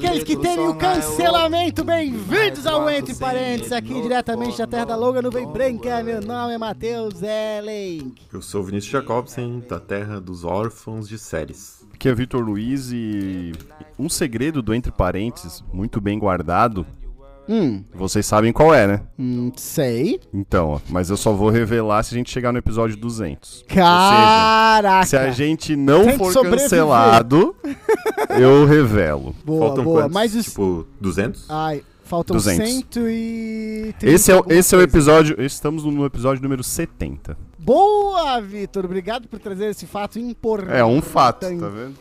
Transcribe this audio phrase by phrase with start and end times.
[0.00, 5.20] aqueles que temem o cancelamento, bem-vindos ao Entre Parentes, aqui diretamente da Terra da Longa
[5.20, 6.02] Nuvem Branca.
[6.02, 8.14] Meu nome é Matheus Ellen.
[8.32, 11.86] Eu sou o Vinícius Jacobsen, da Terra dos Órfãos de Séries.
[11.92, 13.52] Aqui é Vitor Luiz e
[13.98, 16.86] um segredo do Entre Parênteses, muito bem guardado,
[17.52, 19.02] Hum, vocês sabem qual é, né?
[19.18, 20.20] hum, sei.
[20.32, 23.64] Então, ó, mas eu só vou revelar se a gente chegar no episódio 200.
[23.66, 25.04] Caraca!
[25.06, 27.56] Se a gente não Tem for cancelado,
[28.38, 29.34] eu revelo.
[29.44, 30.02] Boa, Faltam boa.
[30.02, 30.14] quantos?
[30.14, 30.44] Mas os...
[30.44, 31.46] Tipo, 200?
[31.48, 32.68] Ai, faltam 200.
[32.68, 35.40] 130 Esse é, o- esse é o episódio.
[35.42, 37.36] Estamos no episódio número 70.
[37.58, 38.84] Boa, Vitor.
[38.84, 40.72] Obrigado por trazer esse fato importante.
[40.76, 41.94] É um fato, tá vendo?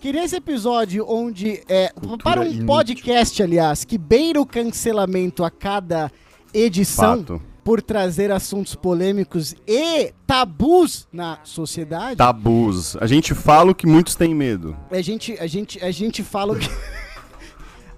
[0.00, 2.66] Que nesse episódio onde é para um inútil.
[2.66, 6.10] podcast, aliás, que beira o cancelamento a cada
[6.54, 7.42] edição Fato.
[7.64, 12.16] por trazer assuntos polêmicos e tabus na sociedade.
[12.16, 12.96] Tabus.
[13.00, 14.76] A gente fala o que muitos têm medo.
[14.90, 16.68] A gente a gente a gente fala o que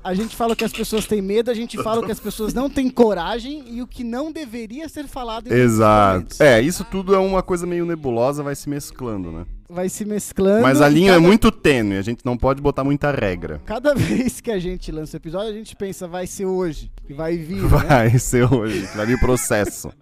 [0.02, 2.70] A gente fala que as pessoas têm medo, a gente fala que as pessoas não
[2.70, 6.42] têm coragem e o que não deveria ser falado Exato.
[6.42, 9.44] É, isso tudo é uma coisa meio nebulosa, vai se mesclando, né?
[9.68, 10.62] Vai se mesclando.
[10.62, 13.60] Mas a e linha é cada- muito tênue, a gente não pode botar muita regra.
[13.66, 17.12] Cada vez que a gente lança o episódio, a gente pensa, vai ser hoje, que
[17.12, 17.68] vai vir, né?
[17.68, 19.92] Vai ser hoje, vai vir processo.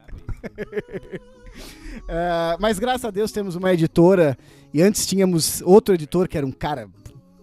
[2.08, 4.38] É, mas graças a Deus temos uma editora,
[4.72, 6.88] e antes tínhamos outro editor que era um cara,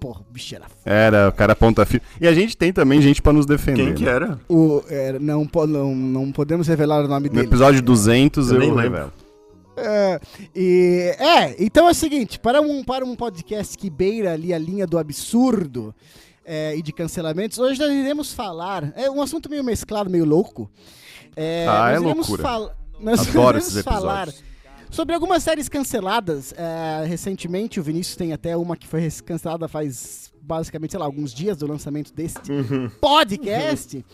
[0.06, 0.66] porra, o bicho era...
[0.66, 2.00] f- Era, o cara ponta fio.
[2.22, 3.84] E a gente tem também gente pra nos defender.
[3.86, 4.12] Quem que né?
[4.12, 4.40] era?
[4.48, 7.48] O, era- não, não, não podemos revelar o nome No dele.
[7.48, 8.84] episódio 200 Eu eu, nem lembro.
[8.92, 9.14] revelo.
[9.78, 10.20] É,
[10.56, 14.58] e, é, então é o seguinte, para um, para um podcast que beira ali a
[14.58, 15.94] linha do absurdo
[16.46, 20.70] é, e de cancelamentos, hoje nós iremos falar, é um assunto meio mesclado, meio louco.
[21.36, 22.44] É, Ah, nós é iremos loucura.
[22.44, 22.72] fal-
[23.02, 24.55] nós Adoro iremos esses falar episódios.
[24.96, 26.54] Sobre algumas séries canceladas.
[26.58, 31.34] é, recentemente, o Vinícius tem até uma que foi cancelada faz basicamente, sei lá, alguns
[31.34, 32.40] dias do lançamento deste
[33.02, 34.06] podcast.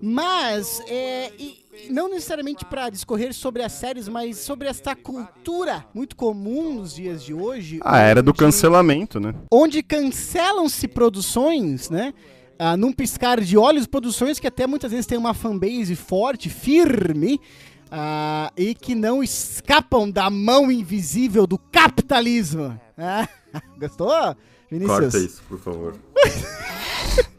[0.00, 6.14] Mas, é, e- não necessariamente para discorrer sobre as séries, mas sobre esta cultura muito
[6.16, 7.78] comum nos dias de hoje.
[7.82, 9.34] Ah, era do cancelamento, né?
[9.50, 12.12] Onde cancelam-se produções, né?
[12.58, 17.38] Ah, num piscar de olhos, produções que até muitas vezes têm uma fanbase forte, firme,
[17.90, 22.78] ah, e que não escapam da mão invisível do capitalismo.
[22.96, 23.28] Ah,
[23.78, 24.36] gostou,
[24.70, 24.98] Vinícius?
[24.98, 25.94] Corta isso, por favor.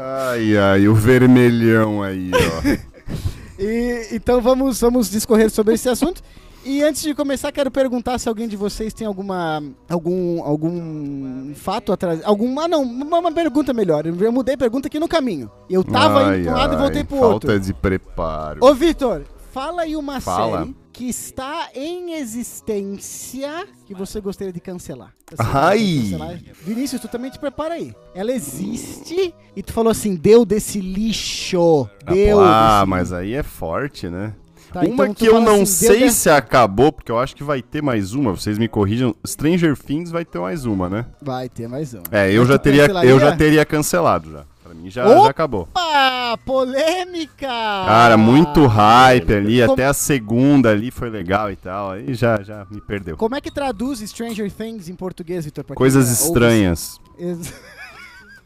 [0.00, 2.88] Ai, ai, o vermelhão aí, ó.
[3.60, 6.22] E, então vamos, vamos discorrer sobre esse assunto.
[6.64, 11.92] E antes de começar, quero perguntar se alguém de vocês tem alguma algum algum fato
[11.92, 14.04] atrás, alguma ah, não, uma, pergunta melhor.
[14.06, 15.50] Eu mudei a pergunta aqui no caminho.
[15.70, 17.60] Eu tava Ai, indo um lado e ai, voltei pro falta outro.
[17.60, 18.58] de preparo.
[18.64, 20.58] Ô Vitor, fala aí uma Fala.
[20.60, 25.14] série que está em existência que você gostaria de cancelar.
[25.38, 25.78] Ai.
[25.78, 26.40] de cancelar?
[26.64, 27.94] Vinícius, tu também te prepara aí.
[28.14, 31.88] Ela existe e tu falou assim, deu desse lixo.
[32.04, 34.34] Ah, Deu ah, desse- mas aí é forte, né?
[34.72, 37.62] Tá, uma então que eu não assim, sei se acabou, porque eu acho que vai
[37.62, 39.14] ter mais uma, vocês me corrijam.
[39.26, 41.06] Stranger Things vai ter mais uma, né?
[41.22, 42.02] Vai ter mais um.
[42.10, 43.10] É, eu já tu teria, cancelaria?
[43.10, 44.44] eu já teria cancelado já.
[44.62, 45.22] Pra mim já, Opa!
[45.24, 45.62] já acabou.
[45.74, 47.46] Opa, polêmica!
[47.46, 51.92] Cara, muito hype ali, Como- até a segunda ali foi legal e tal.
[51.92, 53.16] Aí já, já me perdeu.
[53.16, 55.64] Como é que traduz Stranger Things em português, Vitor?
[55.74, 57.00] Coisas ouve- estranhas.
[57.18, 57.54] Ex-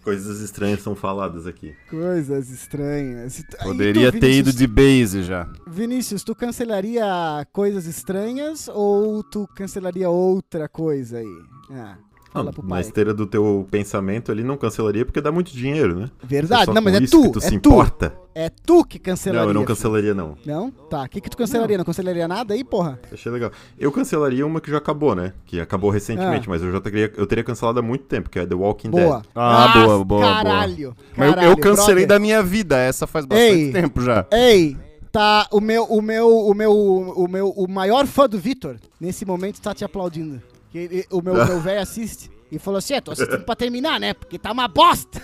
[0.02, 1.74] Coisas estranhas são faladas aqui.
[1.88, 3.38] Coisas estranhas.
[3.38, 5.48] E tu, Poderia ter ido de base já.
[5.66, 7.04] Vinícius, tu cancelaria
[7.52, 11.42] coisas estranhas ou tu cancelaria outra coisa aí?
[11.70, 11.96] Ah,
[12.32, 12.80] fala Ah, pro na pai.
[12.80, 16.10] esteira do teu pensamento ali, não cancelaria porque dá muito dinheiro, né?
[16.24, 17.68] Verdade, só não, mas com é isso tu, que tu é se tu.
[17.70, 18.14] importa.
[18.34, 19.42] É tu que cancelaria.
[19.42, 20.36] Não, eu não cancelaria, não.
[20.46, 20.70] Não?
[20.70, 21.76] Tá, o que que tu cancelaria?
[21.76, 22.98] Não cancelaria nada aí, porra?
[23.12, 23.50] Achei legal.
[23.78, 25.34] Eu cancelaria uma que já acabou, né?
[25.44, 26.50] Que acabou recentemente, Ah.
[26.50, 29.16] mas eu já teria, eu teria cancelado há muito tempo, que é The Walking Boa.
[29.18, 29.26] Dead.
[29.34, 30.96] Ah, boa, boa, Caralho.
[31.14, 32.08] Mas eu- caralho, eu cancelei brother.
[32.08, 33.70] da minha vida, essa faz bastante Ei.
[33.72, 34.24] tempo já.
[34.32, 34.78] Ei,
[35.12, 39.26] tá, o meu, o meu, o meu, o meu, o maior fã do Vitor, nesse
[39.26, 40.40] momento, tá te aplaudindo.
[40.72, 44.00] Que ele- o meu, meu velho assiste e falou assim, é, tô assistindo pra terminar,
[44.00, 44.12] né?
[44.14, 45.22] Porque tá uma bosta.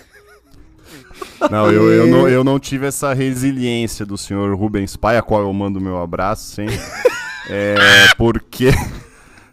[1.51, 5.41] Não, eu, eu, não, eu não tive essa resiliência do senhor Rubens Pai, a qual
[5.41, 6.79] eu mando meu abraço sempre.
[7.49, 7.75] é,
[8.17, 8.69] porque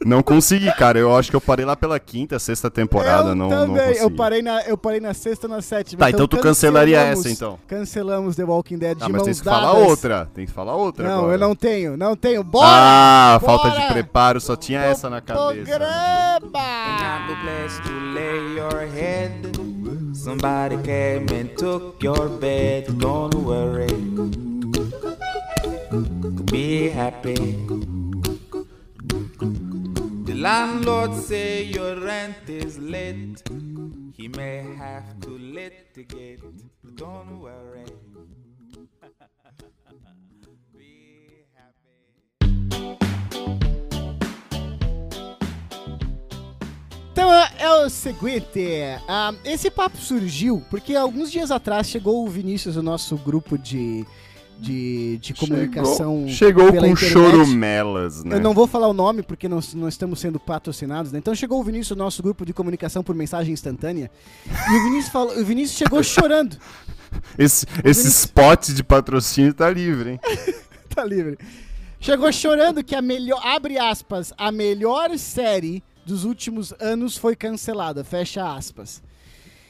[0.05, 0.99] não consegui, cara.
[0.99, 3.31] Eu acho que eu parei lá pela quinta, sexta temporada.
[3.31, 4.01] eu não, não também, consegui.
[4.05, 6.01] eu parei, na, eu parei na sexta, na sétima.
[6.01, 7.59] Tá, então tu cancelaria cancelamos- essa, então.
[7.67, 9.89] Cancelamos The Walking Dead Ah, de mas tem que falar dadas.
[9.89, 10.29] outra.
[10.35, 11.35] Tem que falar outra Não, agora.
[11.35, 12.43] eu não tenho, não tenho.
[12.45, 12.67] Bora!
[12.69, 13.59] Ah, bora!
[13.59, 15.65] falta de preparo, só tinha essa na cabeça.
[15.79, 16.07] Programa!
[18.57, 19.33] Your head
[20.15, 22.91] Somebody came and took your bed.
[22.99, 23.87] Don't worry.
[26.51, 27.37] Be happy.
[30.37, 33.43] Landlord say your rent is late.
[34.13, 36.41] He may have to litigate.
[36.95, 37.87] Don't worry.
[47.13, 52.29] Então é, é o seguinte, ah, esse papo surgiu porque alguns dias atrás chegou o
[52.29, 54.05] Vinícius, o nosso grupo de,
[54.59, 56.27] de, de comunicação.
[56.29, 57.13] Chegou, chegou com internet.
[57.13, 58.37] chorumelas, né?
[58.37, 61.19] Eu não vou falar o nome porque não, não estamos sendo patrocinados, né?
[61.19, 64.11] Então chegou o Vinícius, o nosso grupo de comunicação por mensagem instantânea.
[64.47, 66.57] E o Vinícius, falou, o Vinícius chegou chorando.
[67.39, 70.21] Esse, esse Vinícius- spot de patrocínio tá livre, hein?
[70.95, 71.39] tá livre.
[72.01, 78.05] Chegou chorando que a melhor, abre aspas, a melhor série dos últimos anos foi cancelada,
[78.05, 79.03] fecha aspas.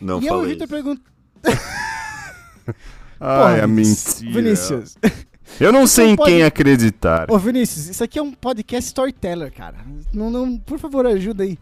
[0.01, 0.49] Não e eu e o.
[0.49, 1.01] Vitor isso.
[3.21, 4.43] Ai, a Vinícius, mentira.
[4.43, 4.97] Vinícius.
[5.61, 7.31] Eu não sei Não em pode- quem acreditar.
[7.31, 9.77] Ô, Vinícius, isso aqui é um podcast storyteller, cara.
[10.13, 11.57] Não, não, por favor, ajuda aí.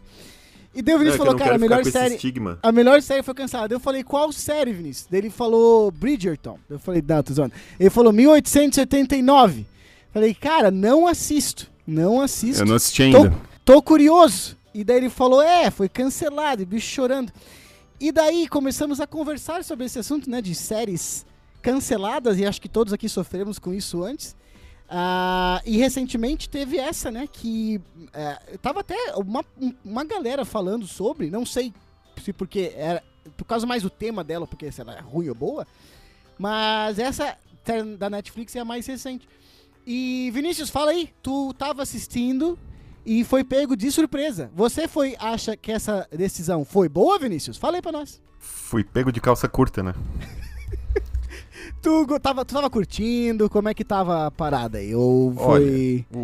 [0.73, 2.15] E daí o é Vinícius eu falou, cara, a melhor série.
[2.15, 2.59] estigma.
[2.61, 3.73] A melhor série foi cancelada.
[3.73, 5.07] Eu falei, qual série, Vinícius?
[5.09, 6.59] Daí ele falou Bridgerton.
[6.69, 7.53] Eu falei, não, tô zoando.
[7.79, 9.65] Ele falou 1879.
[10.13, 11.71] Falei, cara, não assisto.
[11.87, 12.63] Não assisto.
[12.63, 13.33] Eu não assisti Tô, ainda.
[13.63, 14.57] tô curioso.
[14.73, 17.31] E daí ele falou, é, foi cancelado, e bicho chorando.
[17.99, 21.25] E daí começamos a conversar sobre esse assunto, né, de séries
[21.65, 24.35] canceladas, e acho que todos aqui sofremos com isso antes.
[24.87, 27.81] Ah, e recentemente teve essa, né, que
[28.13, 31.73] é, tava até uma, um- uma galera falando sobre, não sei
[32.23, 33.01] se porque era
[33.35, 35.65] por causa mais do tema dela, porque se ela é ruim ou boa,
[36.37, 37.35] mas essa
[37.97, 39.27] da Netflix é a mais recente.
[39.87, 42.59] E Vinícius, fala aí, tu tava assistindo
[43.03, 44.51] e foi pego de surpresa.
[44.55, 47.57] Você foi acha que essa decisão foi boa, Vinícius?
[47.57, 48.21] Fala aí pra nós.
[48.37, 49.95] Fui pego de calça curta, né?
[51.85, 54.95] Tu tava, tu tava curtindo, como é que tava a parada aí?
[54.95, 56.03] Ou foi...
[56.11, 56.21] O, o-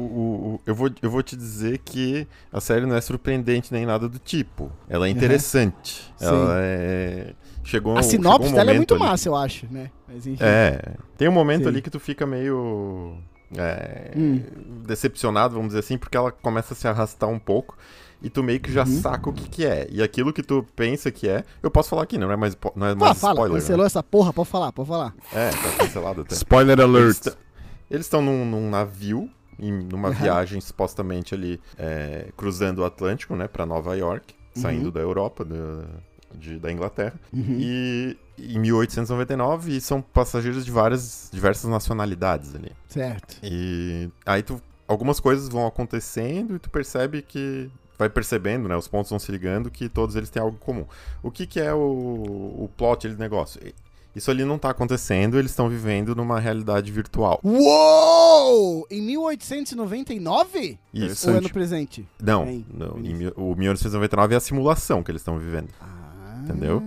[0.56, 4.10] o- eu, vou, eu vou te dizer que a série não é surpreendente nem nada
[4.10, 4.72] do tipo.
[4.90, 6.12] Ela é interessante.
[6.18, 6.26] Sim.
[6.26, 7.34] Ela é.
[7.64, 9.92] Chegou, a chegou sinopse um dela é muito ali- massa, eu acho, né?
[10.08, 10.26] Mas.
[10.42, 10.96] É.
[11.16, 11.68] Tem um momento Sim.
[11.70, 13.16] ali que tu fica meio.
[13.56, 14.42] é, Hum.
[14.88, 17.78] decepcionado, vamos dizer assim, porque ela começa a se arrastar um pouco.
[18.22, 19.02] E tu meio que já Uhum.
[19.02, 19.88] saca o que, que é.
[19.90, 22.88] E aquilo que tu pensa que é, eu posso falar aqui, não é mais, não
[22.88, 23.54] é mais fala, spoiler.
[23.56, 23.60] né?
[23.62, 25.14] cancelou essa porra, pode falar, pode falar.
[25.34, 26.36] É, tá cancelado até.
[26.36, 27.28] Spoiler alert.
[27.90, 29.30] Eles estão num, num navio,
[29.60, 30.14] em, numa Uhum.
[30.16, 34.92] viagem supostamente ali, é, cruzando o Atlântico, né, pra Nova York, saindo Uhum.
[34.92, 35.86] da Europa, da,
[36.36, 37.14] de- da Inglaterra.
[37.34, 37.58] Uhum.
[37.60, 42.72] E em 1899, e são passageiros de várias, diversas nacionalidades ali.
[42.88, 43.38] Certo.
[43.44, 47.70] E aí tu, algumas coisas vão acontecendo e tu percebe que
[48.02, 50.86] vai percebendo, né, os pontos vão se ligando que todos eles têm algo em comum.
[51.22, 53.62] O que que é o, o plot do negócio?
[54.16, 57.40] Isso ali não tá acontecendo, eles estão vivendo numa realidade virtual.
[57.44, 58.86] Uou!
[58.90, 60.80] Em 1899?
[60.94, 61.30] Isso.
[61.30, 62.06] Ou é no presente?
[62.22, 65.70] Não, Hein, não em o 1999 é a simulação que eles estão vivendo.
[66.44, 66.82] Entendeu?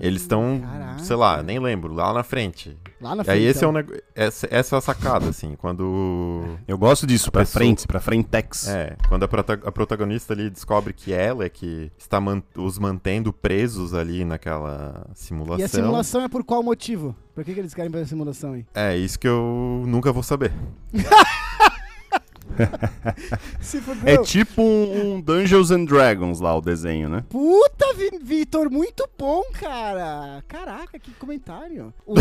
[0.00, 2.76] Eles estão, Ah, sei lá, nem lembro, lá na frente.
[3.00, 3.36] Lá na E frente.
[3.38, 3.70] aí esse é então.
[3.70, 3.92] o nego...
[4.14, 8.68] essa, essa é a sacada, assim, quando Eu gosto disso, pra pessoa- frente, pra frentex.
[8.68, 12.78] É, quando a, prota- a protagonista ali descobre que ela é que está man- os
[12.78, 15.60] mantendo presos ali naquela simulação.
[15.60, 17.14] E a simulação é por qual motivo?
[17.34, 18.64] Por que, que eles querem fazer a simulação aí?
[18.74, 20.52] É isso que eu nunca vou saber.
[23.60, 27.24] Se É tipo um, um Dungeons and Dragons lá, o desenho, né?
[27.28, 30.42] Puta, Vi- Vitor, muito bom, cara.
[30.48, 31.92] Caraca, que comentário.
[32.06, 32.14] O,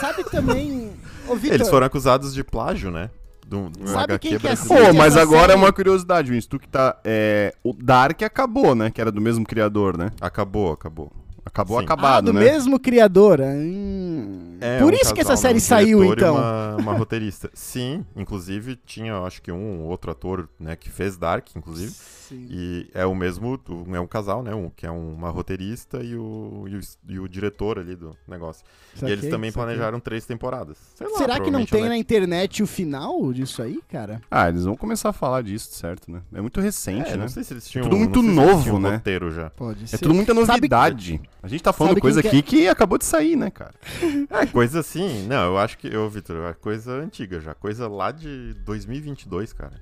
[0.00, 0.92] sabe também...
[1.28, 3.10] Ô, Vitor, Eles foram acusados de plágio, né?
[3.46, 4.84] Do, do Sabe HQ quem que brasileiro.
[4.84, 6.50] Assiste mas agora é uma curiosidade, Vinícius.
[6.50, 6.98] Tu que tá.
[7.02, 8.90] É, o Dark acabou, né?
[8.90, 10.12] Que era do mesmo criador, né?
[10.20, 11.10] Acabou, acabou.
[11.48, 11.82] Acabou Sim.
[11.82, 12.40] ah, acabado, do né?
[12.40, 13.40] mesmo criador.
[13.40, 14.58] Hum.
[14.60, 15.58] É, Por um isso que essa casal, série né?
[15.58, 16.34] Um saiu, e então.
[16.36, 17.50] Uma, uma roteirista.
[17.54, 21.92] Sim, inclusive tinha, acho que um outro ator, né, que fez Dark, inclusive.
[22.28, 22.46] Sim.
[22.50, 23.58] E é o mesmo,
[23.94, 24.54] é um casal, né?
[24.54, 28.16] Um, que é um- uma roteirista e o, e o, e o diretor ali do
[28.26, 28.64] negócio.
[28.94, 29.64] Saquei, e eles também saquei.
[29.64, 30.76] planejaram três temporadas.
[30.94, 34.20] Sei lá, Será que não tem na Net- internet o final disso aí, cara?
[34.30, 36.20] Ah, eles vão começar a falar disso, certo, né?
[36.32, 37.16] É muito recente, É, né?
[37.18, 37.84] não sei se eles tinham.
[37.84, 38.90] tudo não muito novo, um né?
[38.96, 39.50] roteiro já.
[39.50, 41.20] Pode É tudo muita Sabe- novidade.
[41.42, 43.74] A gente tá falando sabe coisa aqui que acabou de sair, né, cara?
[44.30, 45.26] É, coisa assim.
[45.26, 47.54] Não, eu acho que, eu, Vitor, é coisa antiga já.
[47.54, 49.80] Coisa lá de 2022, cara.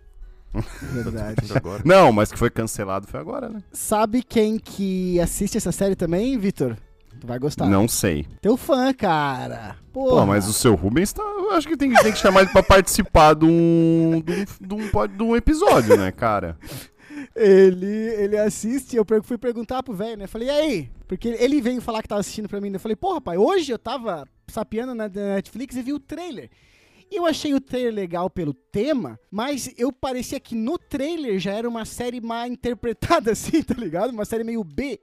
[0.52, 0.60] Tá
[0.92, 1.52] Verdade.
[1.54, 1.82] agora.
[1.84, 3.62] Não, mas que foi cancelado foi agora, né?
[3.72, 6.76] Sabe quem que assiste essa série também, Vitor?
[7.20, 7.66] Tu vai gostar.
[7.66, 8.26] Não sei.
[8.42, 9.76] Teu fã, cara.
[9.92, 10.20] Porra.
[10.20, 11.22] Pô, mas o seu Rubens tá.
[11.22, 14.74] Eu acho que tem, tem que chamar ele pra participar de um, de um, de
[14.74, 16.58] um, de um episódio, né, cara?
[17.34, 20.26] Ele, ele assiste, eu fui perguntar pro velho, né?
[20.26, 20.90] Falei, e aí?
[21.08, 22.70] Porque ele- veio falar que tava assistindo pra mim.
[22.70, 22.76] né?
[22.76, 26.50] Eu falei, porra, pai, hoje eu tava sapeando na na Netflix e vi o trailer.
[27.10, 31.68] Eu achei o trailer legal pelo tema, mas eu parecia que no trailer já era
[31.68, 34.10] uma série mal interpretada, assim, tá ligado?
[34.10, 35.00] Uma série meio B.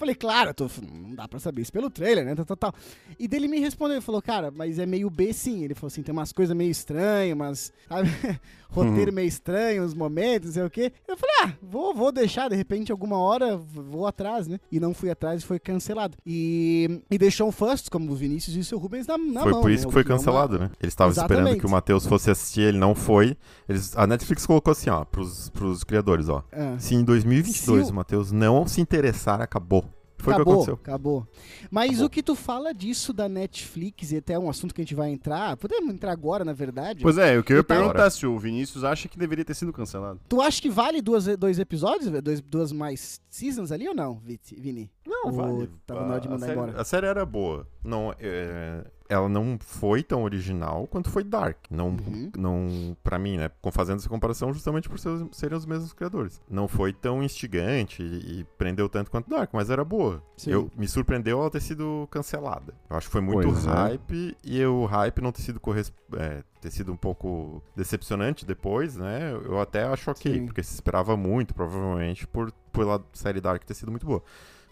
[0.00, 2.34] Falei, claro, tô- não dá pra saber isso pelo trailer, né?
[2.34, 2.74] Tal, tal, tal.
[3.18, 5.62] E dele me respondeu, ele falou, cara, mas é meio B sim.
[5.62, 8.08] Ele falou assim, tem umas coisas meio estranhas, umas, sabe?
[8.70, 10.92] roteiro meio estranho, uns momentos, não sei o quê.
[11.06, 14.58] Eu falei, ah, vou, vou deixar, de repente, alguma hora vou atrás, né?
[14.70, 16.16] E não fui atrás e foi cancelado.
[16.24, 19.50] E, e deixou o First, como o Vinícius e o seu Rubens, na, na foi
[19.52, 19.60] mão.
[19.60, 19.74] por né?
[19.74, 20.70] isso que O foi é uma- cancelado, né?
[20.80, 23.36] Eles estavam esperando que o Matheus fosse assistir, ele não foi.
[23.68, 26.44] Eles, a Netflix colocou assim, ó, pros, pros criadores, ó.
[26.52, 26.76] Ah.
[26.78, 29.84] Se em 2022 Se o- o Matheus não se interessar, acabou.
[30.22, 30.74] Foi o que acabou, aconteceu.
[30.74, 31.28] acabou.
[31.70, 32.06] Mas Acabou.
[32.06, 34.94] o que tu fala disso da Netflix, e até é um assunto que a gente
[34.94, 37.02] vai entrar, podemos entrar agora, na verdade.
[37.02, 40.20] Pois é, eu queria Eu perguntar se o Vinícius acha que deveria ter sido cancelado.
[40.28, 44.20] Tu acha que vale duas, dois episódios, dois, duas mais seasons ali ou não,
[44.56, 44.90] Vini?
[45.06, 45.70] Não, Ou vale.
[45.86, 46.80] tava na hora de A- a mandar série- embora?
[46.80, 47.66] A série era boa.
[47.82, 51.58] Não, é, ela não foi tão original quanto foi Dark.
[51.70, 52.30] Não, Uhum.
[52.36, 53.50] não para mim, né?
[53.60, 56.40] Com fazendo essa comparação justamente por ser- serem os mesmos criadores.
[56.48, 60.22] Não foi tão instigante e, e prendeu tanto quanto Dark, mas era boa.
[60.36, 60.52] Sim.
[60.52, 62.74] Eu me surpreendeu ela ter sido cancelada.
[62.88, 63.70] Eu acho que foi muito Pois é.
[63.70, 68.96] hype e o hype não ter sido corres- é, ter sido um pouco decepcionante depois,
[68.96, 69.32] né?
[69.32, 70.46] Eu até acho ok, Sim.
[70.46, 74.22] porque se esperava muito, provavelmente, por pela série Dark ter sido muito boa.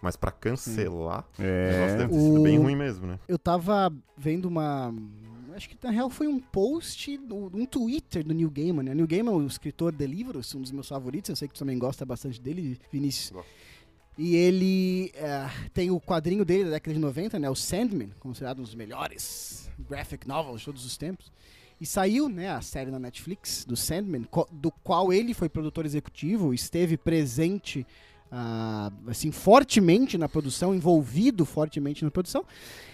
[0.00, 1.86] Mas pra cancelar, É.
[1.96, 3.18] deve ter sido bem O- ruim mesmo, né?
[3.26, 4.94] Eu tava vendo uma.
[5.56, 8.84] Acho que na real foi um post, no- um Twitter do Neil Gaiman.
[8.84, 8.94] Né?
[8.94, 11.30] Neil Gaiman o escritor de livros, um dos meus favoritos.
[11.30, 13.30] Eu sei que tu também gosta bastante dele, Vinícius.
[13.30, 13.48] Gosto.
[14.16, 17.48] E ele é, tem o quadrinho dele da década de 90, né?
[17.50, 21.32] O Sandman, considerado um dos melhores graphic novels de todos os tempos.
[21.80, 26.52] E saiu, né, a série na Netflix do Sandman, do qual ele foi produtor executivo,
[26.52, 27.86] esteve presente
[28.30, 32.44] ah, assim fortemente na produção, envolvido fortemente na produção.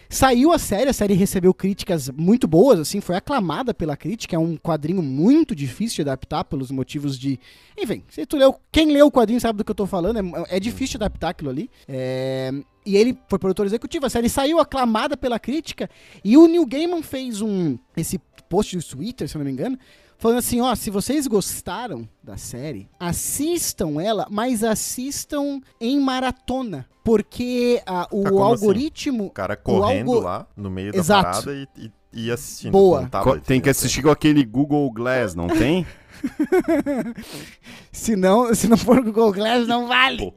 [0.09, 4.38] Saiu a série, a série recebeu críticas muito boas, assim, foi aclamada pela crítica, é
[4.38, 7.41] um quadrinho muito difícil de adaptar pelos motivos de,
[7.76, 10.57] enfim, se tu leu, quem leu o quadrinho sabe do que eu tô falando, é,
[10.57, 11.71] é difícil adaptar aquilo ali.
[11.88, 12.53] É,
[12.87, 15.88] e ele foi produtor executivo, a série saiu aclamada pela crítica
[16.23, 19.79] e o Neil Gaiman fez um esse post do Twitter, se eu não me engano,
[20.25, 27.83] falando assim, ó, se vocês gostaram da série, assistam ela, mas assistam em maratona, porque
[27.85, 28.52] ah, o Ah, como assim?
[28.52, 31.43] algoritmo O cara correndo algo- lá no meio da Exato.
[31.45, 31.93] parada e, e,
[32.25, 32.73] e assistindo.
[32.73, 33.00] Boa.
[33.02, 33.71] um tablet, Tem que né?
[33.73, 35.87] assistir com aquele Google Glass, não tem?
[37.93, 40.19] Se não, se não for Google Glass, não vale.
[40.19, 40.35] Pô.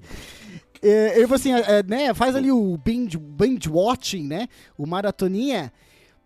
[0.82, 5.72] É, ele falou assim, é, né, faz ali o binge, binge watching, né, o maratoninha,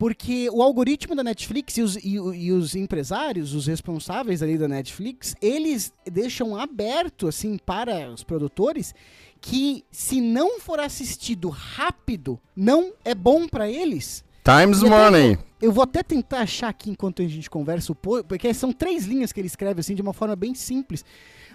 [0.02, 4.68] porque o algoritmo da Netflix e os, e, e os empresários, os responsáveis ali da
[4.68, 8.96] Netflix, eles deixam aberto, assim, para os produtores,
[9.40, 14.24] que se não for assistido rápido, não é bom para eles.
[14.44, 15.38] Times até Money.
[15.62, 17.94] Eu vou até tentar achar aqui enquanto a gente conversa
[18.28, 21.06] porque são três linhas que ele escreve assim de uma forma bem simples.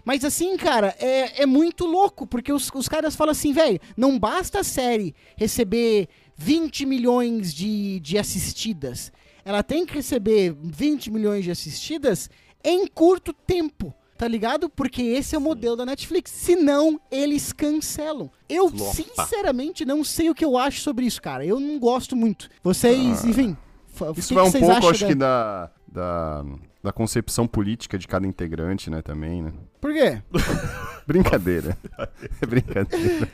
[0.04, 4.16] Mas assim, cara, é, é muito louco, porque os, os caras falam assim, velho, não
[4.16, 9.12] basta a série receber 20 milhões de, de assistidas.
[9.44, 12.28] Ela tem que receber 20 milhões de assistidas
[12.64, 13.94] em curto tempo.
[14.18, 14.70] Tá ligado?
[14.70, 16.30] Porque esse é o modelo da Netflix.
[16.30, 18.30] Senão, eles cancelam.
[18.48, 18.94] Eu, Flopa.
[18.94, 21.44] sinceramente, não sei o que eu acho sobre isso, cara.
[21.44, 22.48] Eu não gosto muito.
[22.62, 23.54] Vocês, enfim.
[23.88, 26.44] fa- o Isso vai que um pouco, acho da- que, da, da,
[26.82, 29.52] da concepção política de cada integrante, né, também, né?
[29.82, 30.22] Por quê?
[31.06, 31.76] Brincadeira.
[32.40, 33.28] É brincadeira.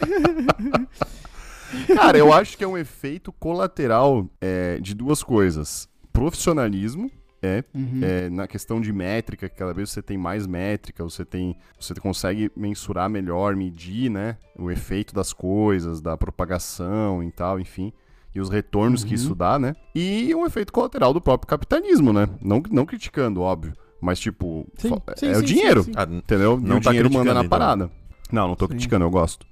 [1.94, 5.88] Cara, eu acho que é um efeito colateral é, de duas coisas.
[6.12, 7.10] Profissionalismo,
[7.42, 8.00] é, Uhum.
[8.02, 11.94] é, na questão de métrica, que cada vez você tem mais métrica, você tem, você
[11.94, 17.92] consegue mensurar melhor, medir, né, o efeito das coisas, da propagação e tal, enfim,
[18.34, 19.14] e os retornos que Uhum.
[19.14, 19.74] isso dá, né?
[19.94, 22.28] E um efeito colateral do próprio capitalismo, né?
[22.40, 25.98] Não, não criticando, óbvio, mas tipo, Sim, sim, é sim, o dinheiro, sim, sim.
[25.98, 26.60] Ah, entendeu?
[26.60, 27.48] Não e o tá dinheiro manda na então.
[27.48, 27.90] parada.
[28.30, 28.70] Não, não tô Sim.
[28.74, 29.44] criticando, eu gosto.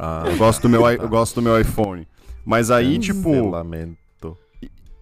[0.00, 2.06] Ah, Eu gosto do meu, eu gosto do meu iPhone.
[2.44, 4.38] Mas aí, tipo, Cancelamento.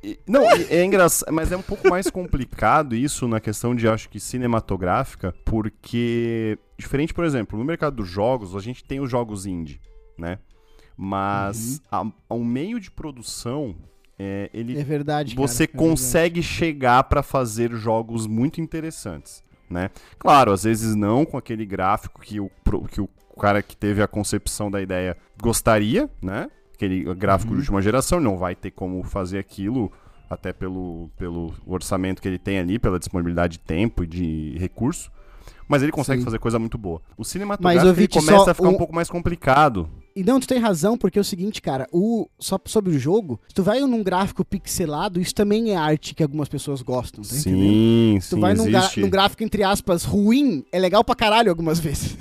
[0.03, 4.09] e- Não, é engraçado, mas é um pouco mais complicado isso na questão de, acho
[4.09, 9.47] que, cinematográfica, porque, diferente, por exemplo, no mercado dos jogos, a gente tem os jogos
[9.47, 9.81] indie,
[10.19, 10.38] né?
[10.97, 13.76] Mas a, a- um meio de produção,
[14.19, 15.88] é, ele É verdade, cara, você é verdade.
[15.88, 19.91] consegue chegar pra fazer jogos muito interessantes, né?
[20.19, 22.50] Claro, às vezes não com aquele gráfico que o,
[22.91, 23.09] que o
[23.40, 26.49] cara que teve a concepção da ideia gostaria, né?
[26.75, 27.57] Aquele gráfico Uhum.
[27.57, 29.90] de última geração, não vai ter como fazer aquilo
[30.28, 35.11] até pelo, pelo orçamento que ele tem ali, pela disponibilidade de tempo e de recurso.
[35.69, 36.25] mas ele consegue Sim.
[36.25, 36.99] fazer coisa muito boa.
[37.16, 39.88] O Mas, cinematográfico Viti, começa a ficar o- um pouco mais complicado.
[40.14, 43.40] E não, tu tem razão, porque é o seguinte, cara, o, só sobre o jogo,
[43.49, 47.35] se tu vai num gráfico pixelado, isso também é arte que algumas pessoas gostam, tá
[47.37, 47.73] entendendo?
[47.73, 51.16] Sim, Se tu sim, vai num, gra- num gráfico, entre aspas, ruim, é legal pra
[51.16, 52.16] caralho algumas vezes.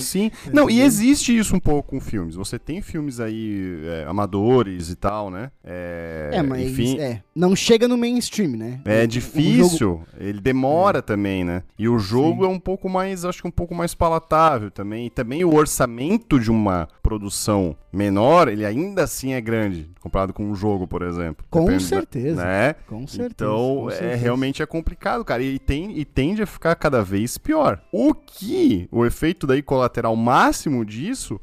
[0.00, 0.30] Sim.
[0.52, 2.34] Não, e existe isso um pouco com filmes.
[2.34, 5.50] Você tem filmes aí é, amadores e tal, né?
[5.64, 8.80] É, É, mas enfim, é, não chega no mainstream, né?
[8.84, 11.62] É difícil, jogo- ele demora também, né?
[11.78, 12.50] E o jogo Sim.
[12.50, 15.06] é um pouco mais, acho que um pouco mais palatável também.
[15.06, 20.44] E também o orçamento de uma produção menor, ele ainda assim é grande, comparado com
[20.44, 21.44] um jogo, por exemplo.
[21.50, 22.42] Com Depende da- certeza.
[22.44, 22.74] Né?
[22.86, 23.30] Com certeza.
[23.34, 24.16] Então, com é, certeza.
[24.22, 25.42] realmente é complicado, cara.
[25.42, 27.80] E, tem, e tende a ficar cada vez pior.
[27.92, 31.40] O que, o efeito daí colateral máximo disso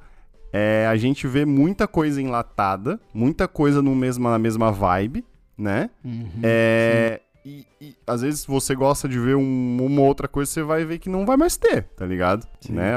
[0.54, 5.26] é a gente vê muita coisa enlatada, muita coisa no mesma, na mesma vibe,
[5.58, 5.90] né?
[6.06, 6.28] Uhum.
[6.44, 10.86] É, e, e às vezes você gosta de ver um- uma outra coisa, você vai
[10.86, 12.48] ver que não vai mais ter, tá ligado?
[12.62, 12.74] Sim.
[12.74, 12.94] Né?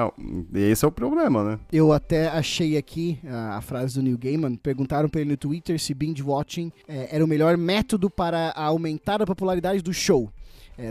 [0.55, 1.59] E esse é o problema, né?
[1.73, 4.55] Eu até achei aqui a, a frase do Neil Gaiman.
[4.57, 9.23] Perguntaram pra ele no Twitter se binge watching eh, era o melhor método para aumentar
[9.23, 10.31] a popularidade do show.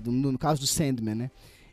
[0.03, 1.31] Do- no, no caso do Sandman, né?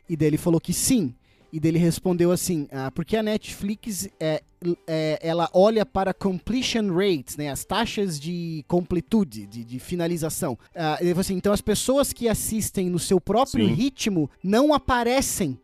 [0.09, 1.13] E daí ele falou que sim.
[1.51, 4.41] E daí ele respondeu assim: ah, porque a Netflix é,
[4.87, 10.57] é, ela olha para completion rates, né, as taxas de completude, de, de finalização.
[10.75, 13.73] Ah, ele falou assim, então as pessoas que assistem no seu próprio Sim.
[13.73, 15.57] ritmo não aparecem.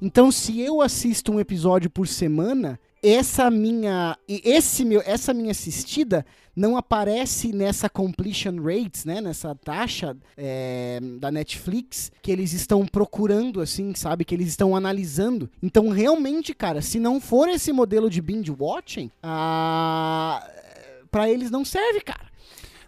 [0.00, 6.24] Então, se eu assisto um episódio por semana, essa minha, esse meu, essa minha assistida
[6.56, 13.60] não aparece nessa completion rates, né, nessa taxa é, da Netflix que eles estão procurando,
[13.60, 15.50] assim, sabe, que eles estão analisando.
[15.62, 20.42] Então, realmente, cara, se não for esse modelo de binge watching, ah,
[21.10, 22.26] para eles não serve, cara.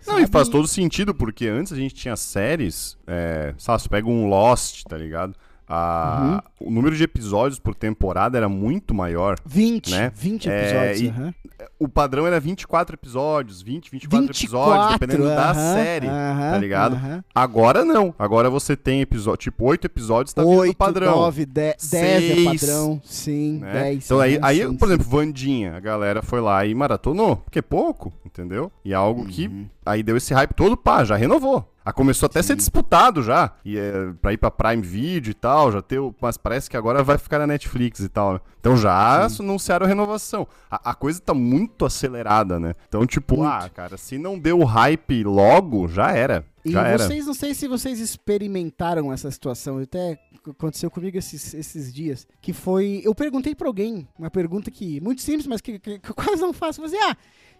[0.07, 4.09] Não, e faz todo sentido, porque antes a gente tinha séries, é, sabe, você pega
[4.09, 5.37] um Lost, tá ligado?
[5.69, 9.37] A- O número de episódios por temporada era muito maior.
[9.45, 10.11] 20, né?
[10.15, 10.61] 20 É,
[10.93, 11.01] episódios.
[11.01, 11.35] e- aham.
[11.79, 17.25] O padrão era 24 episódios, 20, 24, 24, episódios, dependendo da aham, série, tá ligado?
[17.35, 18.13] Agora não.
[18.19, 21.17] Agora você tem episódio, tipo, 8 episódios tá vindo do 8, padrão.
[21.17, 23.01] 9, 10, 10 é padrão.
[23.05, 23.73] Sim, né?
[23.73, 24.05] 10.
[24.05, 24.95] Então aí, aham, aí sim, por sim.
[24.95, 28.71] exemplo, Vandinha, a galera foi lá e maratonou, porque é pouco, entendeu?
[28.85, 29.67] E é algo que Uhum.
[29.87, 31.69] aí deu esse hype todo, pá, já renovou.
[31.89, 35.35] Ah, começou até a ser disputado já, e é, pra ir pra Prime Video e
[35.35, 38.35] tal, já teve, mas parece que agora vai ficar na Netflix e tal.
[38.35, 38.41] né?
[38.61, 40.47] Então já anunciaram a renovação.
[40.71, 42.73] A, a coisa tá muito acelerada, né?
[42.89, 43.49] Então, tipo, Muito.
[43.51, 46.45] ah, cara, se não deu hype logo, já era.
[46.65, 46.99] E Já era.
[47.07, 52.53] vocês, não sei se vocês experimentaram essa situação, até aconteceu comigo esses, esses dias, que
[52.53, 56.15] foi, eu perguntei pra alguém, uma pergunta que, muito simples, mas que, que- que eu
[56.15, 57.17] quase não faço, mas ah,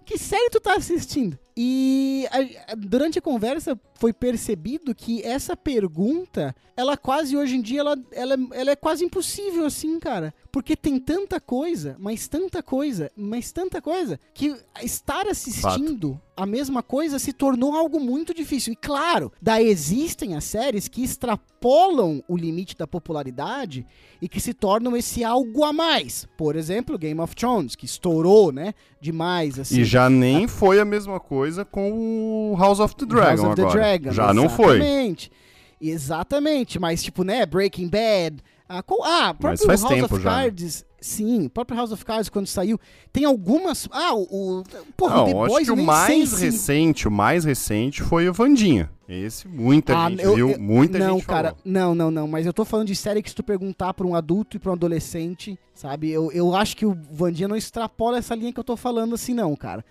[0.09, 1.39] que série tu tá assistindo?
[1.55, 7.61] E a- a- durante a conversa foi percebido que essa pergunta, ela quase hoje em
[7.61, 10.33] dia, ela, ela, ela é quase impossível assim, cara.
[10.51, 16.83] Porque tem tanta coisa, mas tanta coisa, mas tanta coisa, que estar assistindo a mesma
[16.85, 18.73] coisa se tornou algo muito difícil.
[18.73, 23.85] E claro, daí existem as séries que extrapolam o limite da popularidade
[24.23, 26.27] e que se tornam esse algo a mais.
[26.37, 28.73] Por exemplo, Game of Thrones, que estourou, né?
[29.01, 29.81] Demais, assim.
[29.81, 33.57] E já nem foi a mesma coisa com o House of the Dragon House of
[33.57, 33.75] the agora.
[33.79, 34.77] Dragon, já não foi.
[34.77, 35.33] Exatamente.
[35.81, 38.43] Exatamente, mas tipo, né, Breaking Bad.
[38.69, 40.31] Ah, qual- ah próprio faz House tempo of já?
[40.31, 40.85] Cards.
[41.01, 42.77] Sim, o próprio House of Cards, quando saiu,
[43.13, 43.89] tem algumas.
[43.93, 44.61] Ah, o.
[44.61, 44.65] o
[44.97, 48.29] porra, Não, o The acho Boys que o mais sei recente, o mais recente foi
[48.29, 48.91] o Vandinha.
[49.09, 51.63] Esse muita Ah, gente eu- viu, eu- muita não, gente cara, falou.
[51.65, 52.27] não, não, não.
[52.29, 54.71] Mas eu tô falando de série que se tu perguntar pra um adulto e pra
[54.71, 56.11] um adolescente, sabe?
[56.11, 59.33] Eu, eu acho que o Vandinha não extrapola essa linha que eu tô falando assim,
[59.33, 59.85] não, cara.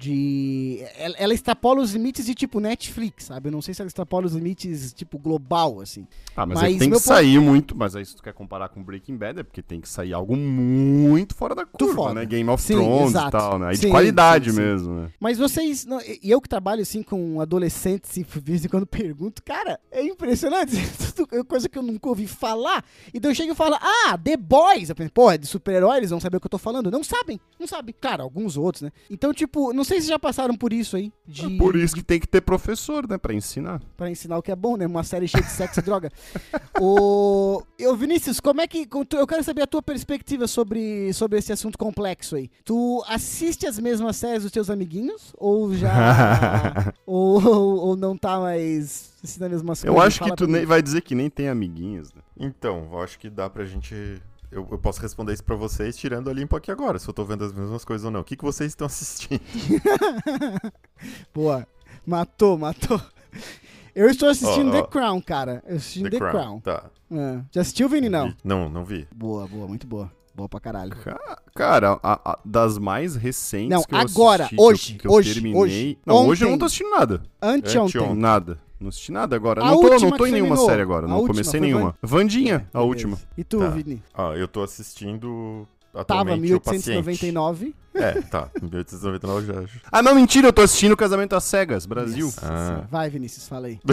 [0.00, 0.82] De.
[0.96, 3.48] Ela, ela extrapola os limites de tipo Netflix, sabe?
[3.48, 6.06] Eu não sei se ela extrapola os limites, tipo, global, assim.
[6.34, 8.32] Ah, mas, mas aí tem que meu ponto- sair muito, mas aí se tu quer
[8.32, 12.14] comparar com Breaking Bad é porque tem que sair algo muito fora da curva, foda.
[12.14, 12.24] né?
[12.24, 13.28] Game of Sim, Thrones exato.
[13.28, 13.68] e tal, né?
[13.68, 15.10] E de Sim, qualidade sim, mesmo, né?
[15.20, 15.84] Mas vocês.
[15.84, 19.78] não, e eu que trabalho assim com adolescentes e de vez em quando pergunto, cara,
[19.90, 20.72] é impressionante.
[21.14, 22.82] tudo- Coisa que eu nunca ouvi falar.
[23.12, 24.88] E daí eu chego e falo, ah, The Boys.
[24.88, 26.90] Eu penso, Pô, é de super-herói, eles vão saber o que eu tô falando.
[26.90, 27.94] Não sabem, não sabem.
[28.00, 28.92] Claro, alguns outros, né?
[29.10, 31.12] Então, tipo, não sei se já passaram por isso aí.
[31.26, 33.18] De, É por isso que tem que ter professor, né?
[33.18, 33.80] Pra ensinar.
[33.96, 34.86] Pra ensinar o que é bom, né?
[34.86, 36.10] Uma série cheia de sexo e droga.
[36.82, 37.62] O...
[37.78, 38.88] Eu, Vinícius, como é que.
[39.12, 42.48] Eu quero saber a tua perspectiva sobre, sobre esse assunto complexo aí.
[42.64, 45.34] Tu assiste as mesmas séries dos teus amiguinhos?
[45.36, 46.94] Ou já.
[47.04, 50.06] ou, ou, ou não tá mais assistindo as mesmas Eu coisas?
[50.08, 52.22] acho que tu nem vai dizer que nem tem amiguinhos, né?
[52.38, 53.94] Então, eu acho que dá pra gente.
[54.50, 57.24] Eu, eu posso responder isso pra vocês tirando a limpo aqui agora, se eu tô
[57.24, 58.20] vendo as mesmas coisas ou não.
[58.20, 59.40] O que, que vocês estão assistindo?
[61.32, 61.66] Boa.
[62.06, 63.00] Matou, matou.
[63.94, 64.82] Eu estou assistindo Ó, ó.
[64.82, 65.62] The Crown, cara.
[65.66, 66.60] Eu assisti The, Crown.
[66.60, 66.84] Tá.
[67.12, 67.40] É.
[67.52, 68.08] Já assistiu, Vini?
[68.08, 68.34] Não.
[68.42, 69.06] Não, não vi.
[69.14, 70.10] Boa, boa, muito boa.
[70.34, 70.96] Boa pra caralho.
[70.96, 74.94] Ca- Cara, a- a- das mais recentes Não, que eu agora, assisti, que eu- hoje,
[74.94, 75.60] que eu, hoje, terminei...
[75.60, 76.52] hoje, Não, hoje eu ontem.
[76.52, 77.22] não tô assistindo nada.
[77.42, 78.00] Anteontem.
[78.00, 78.16] Anteontem.
[78.16, 78.58] Nada.
[78.80, 79.62] Não assisti nada agora.
[79.62, 81.04] A não tô, não tô em nenhuma série agora.
[81.06, 81.94] A Não última comecei nenhuma.
[82.02, 82.88] Vandinha, a Beleza.
[82.88, 83.18] última.
[83.36, 83.68] E tu, Tá.
[83.68, 84.02] Vini?
[84.14, 86.88] Ah, eu tô assistindo Tava atualmente o Paciente.
[86.88, 87.74] 1899.
[87.94, 88.48] É, tá.
[88.62, 89.80] 1899 já.
[89.92, 92.26] Ah, não, mentira, eu tô assistindo o Casamento às Cegas, Brasil.
[92.26, 92.86] Nossa Ah.
[92.90, 93.78] Vai, Vinícius, fala aí.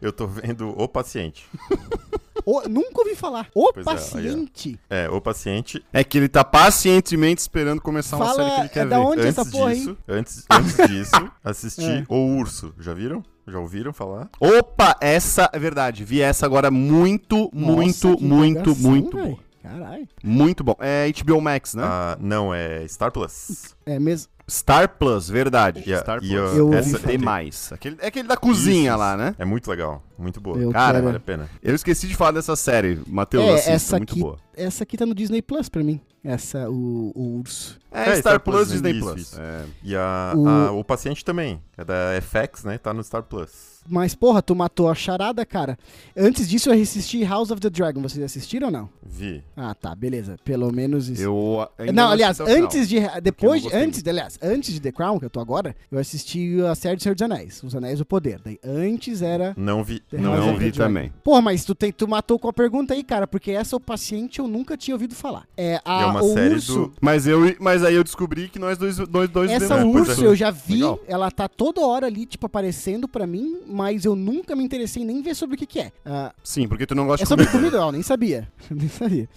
[0.00, 1.44] Eu tô vendo O Paciente.
[2.46, 3.48] Ô, nunca ouvi falar.
[3.54, 4.78] O Pois é, paciente.
[4.90, 5.84] É, O Paciente.
[5.92, 8.98] É que ele tá pacientemente esperando começar uma Fala, série que ele é quer da
[8.98, 9.04] ver.
[9.04, 12.04] onde antes essa porra disso, antes, antes disso, assisti É.
[12.08, 12.74] O Urso.
[12.78, 13.22] Já viram?
[13.46, 14.28] Já ouviram falar?
[14.40, 16.04] Opa, essa é verdade.
[16.04, 19.26] Vi essa agora muito, muito, Nossa, que muito, empolgação, muito véi.
[19.26, 19.38] boa.
[19.62, 20.08] Caralho.
[20.22, 20.76] Muito bom.
[20.78, 21.82] É HBO Max, né?
[21.86, 23.74] Ah, não, é Star Plus.
[23.86, 24.28] É mesmo.
[24.50, 25.90] Star Plus, verdade.
[25.92, 26.30] A- Star Plus.
[26.32, 27.08] Eu ouvi essa- falar.
[27.08, 27.72] Tem mais.
[27.72, 29.34] Aquele, é aquele da cozinha Isso, lá, né?
[29.38, 30.02] É muito legal.
[30.18, 30.58] Muito boa.
[30.58, 31.48] Eu Cara, quero- Vale a pena.
[31.62, 33.00] Eu esqueci de falar dessa série.
[33.06, 34.36] Matheus, É, essa muito aqui- boa.
[34.56, 36.00] Essa aqui tá no Disney Plus pra mim.
[36.22, 37.78] Essa, o, o urso.
[37.92, 39.20] É, É, Star, Star Plus, Plus, Disney isso, Plus.
[39.22, 39.40] isso.
[39.40, 39.64] É.
[39.82, 41.60] E a, O- a- o Paciente também.
[41.76, 42.78] É da FX, né?
[42.78, 43.74] Tá no Star Plus.
[43.86, 45.76] Mas, porra, tu matou a charada, cara.
[46.16, 48.00] Antes disso, eu assisti House of the Dragon.
[48.00, 48.88] Vocês assistiram ou não?
[49.04, 49.42] Vi.
[49.54, 50.36] Ah, tá, beleza.
[50.42, 51.20] Pelo menos isso.
[51.20, 52.96] Eu ainda não, aliás, antes de.
[53.22, 56.58] Depois, gostei antes, de- aliás, antes de The Crown, que eu tô agora, eu assisti
[56.62, 58.40] a série do Senhor dos Anéis, Os Anéis do Poder.
[58.42, 59.52] Daí antes era.
[59.54, 60.00] Não vi.
[60.00, 61.12] The Não, House Não of vi também.
[61.22, 64.40] Porra, mas tu, tem, tu matou com a pergunta aí, cara, porque essa o paciente
[64.44, 65.46] eu nunca tinha ouvido falar.
[65.56, 66.72] É, a, é uma o série urso.
[66.74, 69.92] do- Mas, eu, mas aí eu descobri que nós dois, dois, dois Essa vemos.
[69.92, 70.10] Pois é.
[70.12, 71.00] urso eu já vi, Legal.
[71.06, 75.06] ela tá toda hora ali, tipo, aparecendo pra mim, mas eu nunca me interessei em
[75.06, 75.92] nem ver sobre o que que é.
[76.04, 77.58] Ah, Sim, porque tu não gosta é de sobre comida.
[77.70, 77.78] comida?
[77.78, 78.48] Não, nem sabia.
[78.70, 79.28] nem sabia.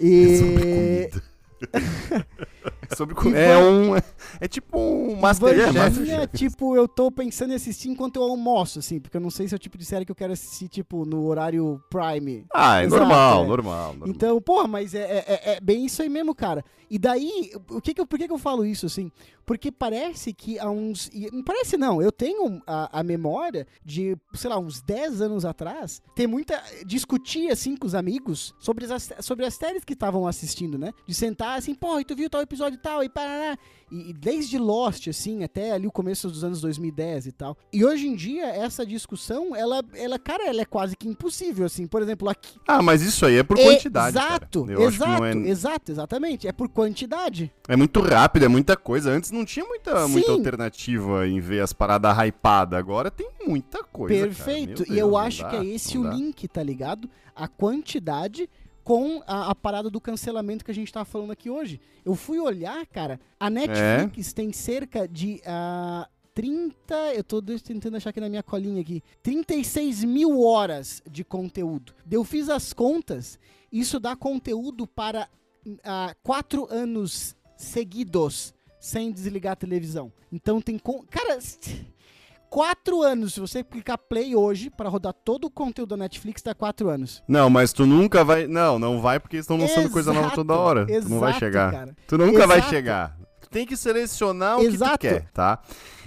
[0.00, 0.24] É E...
[0.34, 1.32] É sobre
[2.92, 3.38] E comida.
[3.38, 3.96] É um.
[4.40, 5.72] É tipo um Masterchef.
[5.72, 9.48] Vandinha, tipo, eu tô pensando em assistir enquanto eu almoço, assim, porque eu não sei
[9.48, 12.44] se é o tipo de série que eu quero assistir, tipo, no horário prime.
[12.52, 13.46] Ah, é Exato, normal, é.
[13.46, 14.08] normal, normal.
[14.08, 16.62] Então, porra, mas é, é- é- é bem isso aí mesmo, cara.
[16.90, 19.10] E daí, o que que eu, por que, que eu falo isso, assim?
[19.46, 21.10] Porque parece que há uns.
[21.32, 26.02] Não parece não, eu tenho a, a memória de, sei lá, uns 10 anos atrás,
[26.14, 26.62] ter muita.
[26.86, 30.92] discutir, assim, com os amigos sobre as, sobre as séries que estavam assistindo, né?
[31.06, 33.58] De sentar assim, pô, e tu viu tal episódio e tal, e parará.
[33.90, 37.56] E, e desde Lost, assim, até ali o começo dos anos 2010 e tal.
[37.72, 41.86] E hoje em dia, essa discussão, ela, ela cara, ela é quase que impossível, assim.
[41.86, 44.16] Por exemplo, aqui, Ah, mas isso aí é por quantidade.
[44.16, 46.48] Exato, exato, é, exato, exatamente.
[46.48, 47.52] É por quantidade.
[47.68, 49.10] é muito rápido, é muita coisa.
[49.10, 50.12] Antes não tinha muita, Sim.
[50.12, 52.78] muita alternativa em ver as paradas hypadas.
[52.78, 54.26] Agora tem muita coisa.
[54.26, 54.84] Perfeito.
[54.88, 56.10] Meu e eu Deus, acho não que dá, é esse o dá.
[56.14, 57.10] link, tá ligado?
[57.36, 58.48] A quantidade
[58.84, 61.80] com a, a parada do cancelamento que a gente tá falando aqui hoje.
[62.04, 65.40] Eu fui olhar, cara, a Netflix tem cerca de.
[65.46, 71.22] ah, 30, eu tô tentando achar aqui na minha colinha aqui, 36 mil horas de
[71.22, 71.92] conteúdo.
[72.10, 73.38] Eu fiz as contas,
[73.70, 75.28] isso dá conteúdo para
[75.84, 80.10] ah, quatro anos seguidos sem desligar a televisão.
[80.32, 80.78] Então tem.
[80.78, 81.38] con- Cara,
[82.52, 83.32] quatro anos.
[83.32, 87.22] Se você clicar play hoje para rodar todo o conteúdo da Netflix, dá quatro anos.
[87.26, 88.46] Não, mas tu nunca vai.
[88.46, 90.84] Não, não vai porque estão lançando coisa nova Exato, toda hora.
[90.86, 91.72] tu não vai exato, chegar.
[91.72, 91.96] cara.
[92.06, 92.70] Tu nunca vai Exato.
[92.70, 93.16] chegar.
[93.40, 94.98] Tu tem que selecionar o Exato.
[94.98, 95.60] que tu quer, tá?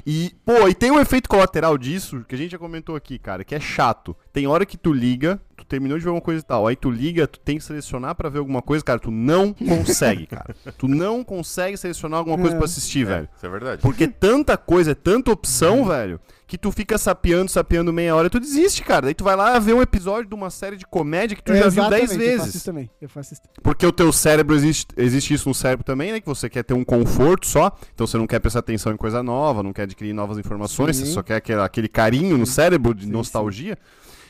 [0.08, 3.43] E, pô, e tem um efeito colateral disso, que a gente já comentou aqui, cara,
[3.43, 4.15] que é chato.
[4.31, 6.91] Tem hora que tu liga, tu terminou de ver uma coisa e tal, aí tu
[6.91, 10.55] liga, tu tem que selecionar pra ver alguma coisa, cara, tu não consegue, cara.
[10.77, 12.58] Tu não consegue selecionar alguma coisa É.
[12.58, 13.27] pra assistir, velho.
[13.36, 13.81] Isso é verdade.
[13.81, 18.39] Porque tanta coisa, é tanta opção, velho, que tu fica sapeando, sapeando meia hora tu
[18.39, 19.05] desiste, cara.
[19.05, 21.67] Daí tu vai lá ver um episódio de uma série de comédia que tu já
[21.69, 22.55] viu Exatamente, 10 Eu faço vezes.
[22.55, 22.89] isso também.
[23.01, 23.41] Eu faço isso.
[23.63, 26.19] Porque o teu cérebro existe, existe isso no cérebro também, né?
[26.21, 27.75] Que você quer ter um conforto só.
[27.93, 31.05] Então você não quer prestar atenção em coisa nova, não quer adquirir novas informações, Sim.
[31.05, 33.77] você só quer aquele, aquele carinho no cérebro de Sim, nostalgia.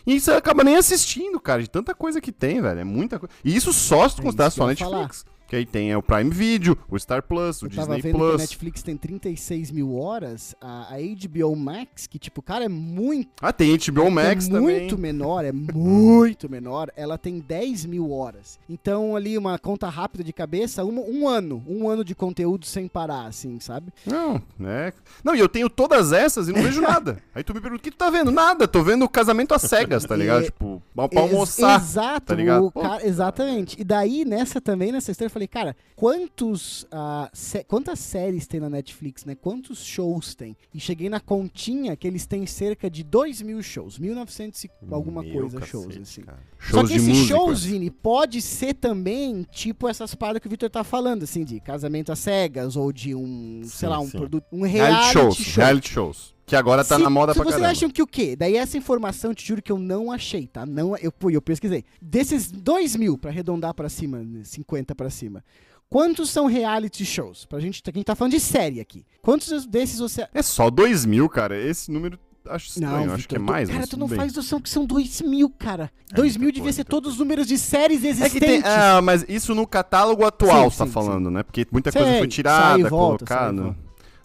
[0.08, 2.80] E você acaba nem assistindo, cara, de tanta coisa que tem, velho.
[2.80, 3.34] É muita coisa.
[3.44, 5.10] E isso só se tu É considerar só ia falar.
[5.48, 8.18] Que aí tem é, o Prime Video, o Star Plus, o Eu tava Disney vendo
[8.18, 8.42] que a Plus.
[8.42, 13.54] Netflix tem 36 mil horas, a, a HBO Max, que tipo, cara, é muito, Ah,
[13.54, 14.80] tem HBO Max é também.
[14.80, 18.58] muito menor, é muito menor, ela tem 10 mil horas.
[18.70, 22.88] Então ali uma conta rápida de cabeça, um, um ano, um ano de conteúdo sem
[22.88, 23.92] parar, assim, sabe?
[24.06, 24.94] Não, né?
[25.24, 27.20] Não, e eu tenho todas essas e não vejo nada.
[27.36, 28.32] Aí tu me pergunta, o que tu tá vendo?
[28.32, 30.42] Nada, tô vendo o casamento às cegas, tá ligado?
[30.42, 31.80] E- tipo, pra pra Ex- almoçar.
[31.80, 32.72] Exato, tá ligado?
[32.72, 33.80] cara- exatamente.
[33.80, 38.70] E daí, nessa também, nessa história, falei, cara, quantos, ah, sé- quantas séries tem na
[38.70, 39.36] Netflix, né?
[39.36, 40.56] Quantos shows tem?
[40.74, 45.22] E cheguei na continha que eles têm cerca de 2 mil shows, 1900 e alguma
[45.22, 46.22] Meu coisa cacete, shows, assim.
[46.22, 46.40] cara.
[46.60, 47.28] Só Shows que de esses música.
[47.28, 51.60] shows, Vini, pode ser também, tipo essas paradas que o Victor tá falando, assim, de
[51.60, 54.18] casamento às cegas, ou de um, sei lá, um sim.
[54.18, 55.64] produto, um Reality reality, shows, show.
[55.64, 56.35] reality shows.
[56.46, 57.72] Que agora tá Se- na moda se pra vocês caramba.
[57.72, 58.36] acham que o quê?
[58.36, 60.66] Daí essa informação, te juro que eu não achei, tá?
[60.66, 61.84] Não, eu, eu pesquisei.
[62.02, 65.44] Desses 2 mil, pra arredondar pra cima, 50 pra cima,
[65.90, 67.46] quantos são reality shows?
[67.46, 69.06] Pra gente, a gente tá falando de série aqui.
[69.24, 70.28] Quantos desses você...
[70.34, 71.58] É só 2 mil, cara.
[71.60, 73.12] Esse número acho estranho.
[73.12, 73.68] acho Vitor, que é mais.
[73.70, 74.16] Cara, tu não bem.
[74.18, 75.92] faz noção que são 2 mil, cara.
[76.14, 78.40] 2 muita mil devia ser todos os números de séries É existentes.
[78.48, 78.62] tem.
[78.64, 81.42] Ah, mas isso no catálogo atual Sim, você tá sim, falando, né?
[81.42, 83.76] Porque muita coisa foi tirada, volta, colocada.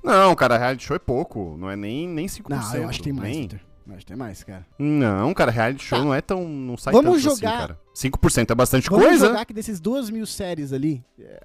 [0.03, 1.57] Não, cara, reality show é pouco.
[1.59, 2.45] Não é nem, nem 5%.
[2.49, 3.43] Não, eu acho que tem mais, nem.
[3.43, 3.61] Vitor.
[3.87, 4.67] Eu acho que tem mais, cara.
[4.79, 6.05] Não, cara, reality show Tá.
[6.05, 6.47] não é tão.
[6.49, 7.81] Não sai Vamos tanto jogar- assim, cara.
[7.95, 9.27] 5% é bastante Vamos coisa.
[9.29, 11.43] jogar que desses 2 mil séries ali, é,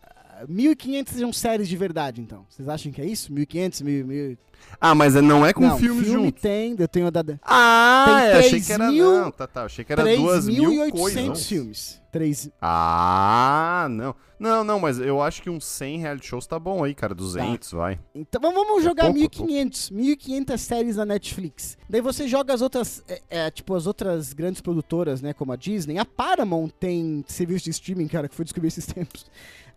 [0.49, 2.45] 1.500 sejam séries de verdade, então.
[2.49, 3.31] Vocês acham que é isso?
[3.33, 4.05] 1.500, 1.000...
[4.05, 4.37] 1.000...
[4.79, 6.41] Ah, mas não é com não, filme, filme junto.
[6.41, 7.23] tem, eu tenho da...
[7.43, 8.87] Ah, Tem eu achei que era.
[8.87, 9.63] 3.000 Não, tá, tá.
[9.65, 11.21] Achei que era 2 mil coisas.
[11.21, 12.01] 3.800 filmes.
[12.11, 12.49] 3...
[12.61, 14.15] Ah, não.
[14.37, 17.15] Não, não, mas eu acho que uns 100 reality shows tá bom aí, cara.
[17.15, 17.99] 200, vai.
[18.13, 21.77] Então vamos É jogar pouco, é 1.500, 1.500 séries na Netflix.
[21.89, 25.55] Daí você joga as outras, é, é, tipo, as outras grandes produtoras, né, como a
[25.55, 25.97] Disney.
[25.97, 29.25] A Paramount tem serviço de streaming, cara, que foi descobrir esses tempos.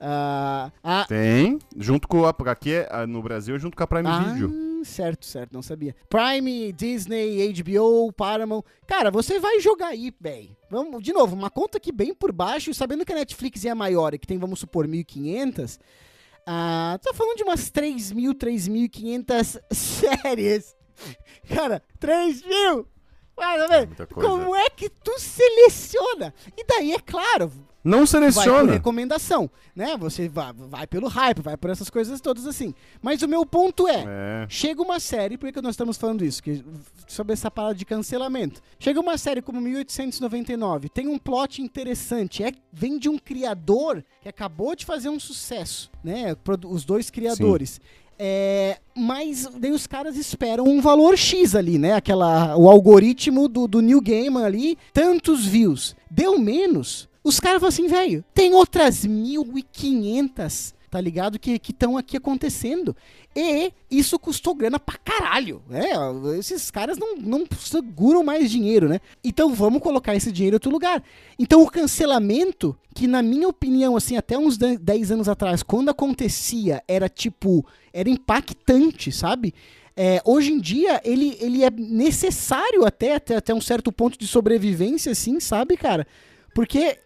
[0.00, 1.58] Ah, a, Tem.
[1.76, 2.30] Junto com a.
[2.30, 4.84] Aqui é, ah, no Brasil é junto com a Prime Ah, Video.
[4.84, 5.94] certo, certo, não sabia.
[6.08, 8.62] Prime, Disney, HBO, Paramount.
[8.86, 10.56] Cara, você vai jogar aí, véi.
[10.70, 13.74] Vamos, de novo, uma conta aqui bem por baixo, sabendo que a Netflix é a
[13.74, 15.78] maior e que tem, vamos supor, 1.500.
[16.46, 20.76] Ah, tá falando de umas 3.000, 3.500 séries.
[21.48, 22.86] Cara, 3 mil!
[23.34, 23.86] Coisa.
[24.28, 26.34] Como é que tu seleciona?
[26.56, 27.52] E daí, é claro,
[27.84, 28.72] Não vai por seleciona.
[28.72, 29.96] recomendação, né?
[29.98, 32.74] Você vai, vai pelo hype, vai por essas coisas todas assim.
[33.00, 34.46] Mas o meu ponto é, É.
[34.48, 36.42] chega uma série, por que nós estamos falando isso?
[36.42, 36.64] Que,
[37.06, 38.60] sobre essa parada de cancelamento.
[38.78, 44.28] Chega uma série como 1899, tem um plot interessante, é, vem de um criador que
[44.28, 46.36] acabou de fazer um sucesso, né?
[46.66, 47.80] Os dois criadores.
[48.20, 51.92] É, mas daí os caras esperam um valor X ali, né?
[51.94, 55.94] Aquela, o algoritmo do, do New Game ali, tantos views.
[56.10, 57.08] Deu menos.
[57.28, 61.38] Os caras falam assim, velho, tem outras 1.500, tá ligado?
[61.38, 62.96] Que estão aqui acontecendo.
[63.36, 65.60] E isso custou grana pra caralho.
[65.68, 65.90] né?
[66.38, 68.98] esses caras não, não seguram mais dinheiro, né?
[69.22, 71.02] Então vamos colocar esse dinheiro em outro lugar.
[71.38, 76.82] Então o cancelamento, que na minha opinião, assim, até uns 10 anos atrás, quando acontecia,
[76.88, 77.62] era tipo,
[77.92, 79.52] era impactante, sabe?
[79.94, 84.26] É, hoje em dia, ele, ele é necessário até, até, até um certo ponto de
[84.26, 86.06] sobrevivência, assim, sabe, cara?
[86.58, 86.98] Porque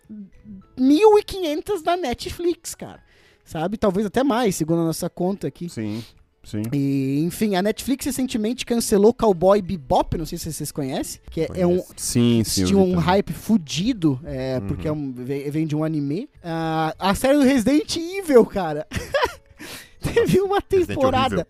[0.79, 3.03] 1.500 da Netflix, cara.
[3.45, 3.77] Sabe?
[3.77, 5.69] Talvez até mais, segundo a nossa conta aqui.
[5.69, 6.03] Sim,
[6.43, 6.63] sim.
[6.73, 11.49] E, enfim, a Netflix recentemente cancelou Cowboy Bebop, não sei se vocês conhecem, que é,
[11.57, 11.85] é um.
[11.99, 12.65] Sim, sim.
[12.65, 13.01] tinha um também.
[13.05, 16.31] hype fudido, é, porque é um- vem, de um anime.
[16.43, 18.87] Ah, a série do Resident Evil, cara.
[20.01, 21.47] Teve uma temporada.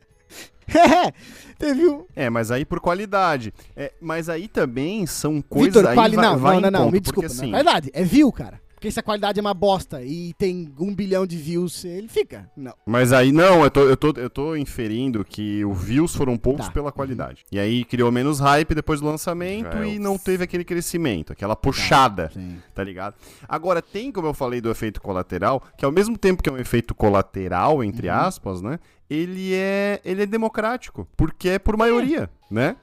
[0.75, 1.13] É,
[1.59, 2.05] teve um.
[2.15, 3.53] É, mas aí por qualidade.
[3.77, 5.75] É, mas aí também são coisas.
[5.75, 6.17] Vitor, quali...
[6.17, 7.27] vai, não, vai não, não, não, me porque, desculpa.
[7.27, 8.62] assim, Na verdade, é view, cara.
[8.83, 12.51] Porque se a qualidade é uma bosta e tem um bilhão de views, ele fica.
[12.57, 12.75] Não.
[12.85, 16.67] Mas aí, não, eu tô, eu, tô, eu tô inferindo que os views foram poucos
[16.67, 16.73] Tá.
[16.73, 17.45] pela qualidade.
[17.53, 21.33] E aí criou menos hype depois do lançamento Já é e não teve aquele crescimento,
[21.33, 22.57] aquela puxada, Sim.
[22.75, 23.15] tá ligado?
[23.49, 26.59] Agora, tem, como eu falei, do efeito colateral, que ao mesmo tempo que é um
[26.59, 28.15] efeito colateral, entre Uhum.
[28.15, 28.81] aspas, né?
[29.09, 32.75] Ele é, ele é democrático, porque é por maioria, né?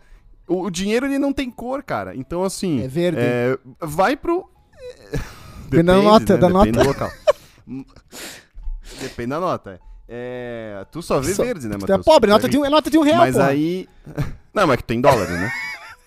[0.48, 2.16] O, o dinheiro, ele não tem cor, cara.
[2.16, 2.82] Então, assim...
[2.84, 3.20] É verde.
[3.22, 4.50] é, vai pro...
[5.70, 6.84] Depende da nota, da Depende nota.
[6.84, 7.12] do local.
[9.02, 9.80] Depende da nota.
[10.08, 12.06] É, tu só vê Só- verde, né, Tu é Matheus?
[12.06, 13.48] pobre, Tu nota é de um, é nota de um real, Mas porra.
[13.48, 13.88] aí.
[14.54, 15.52] Não, mas que tem dólares, né?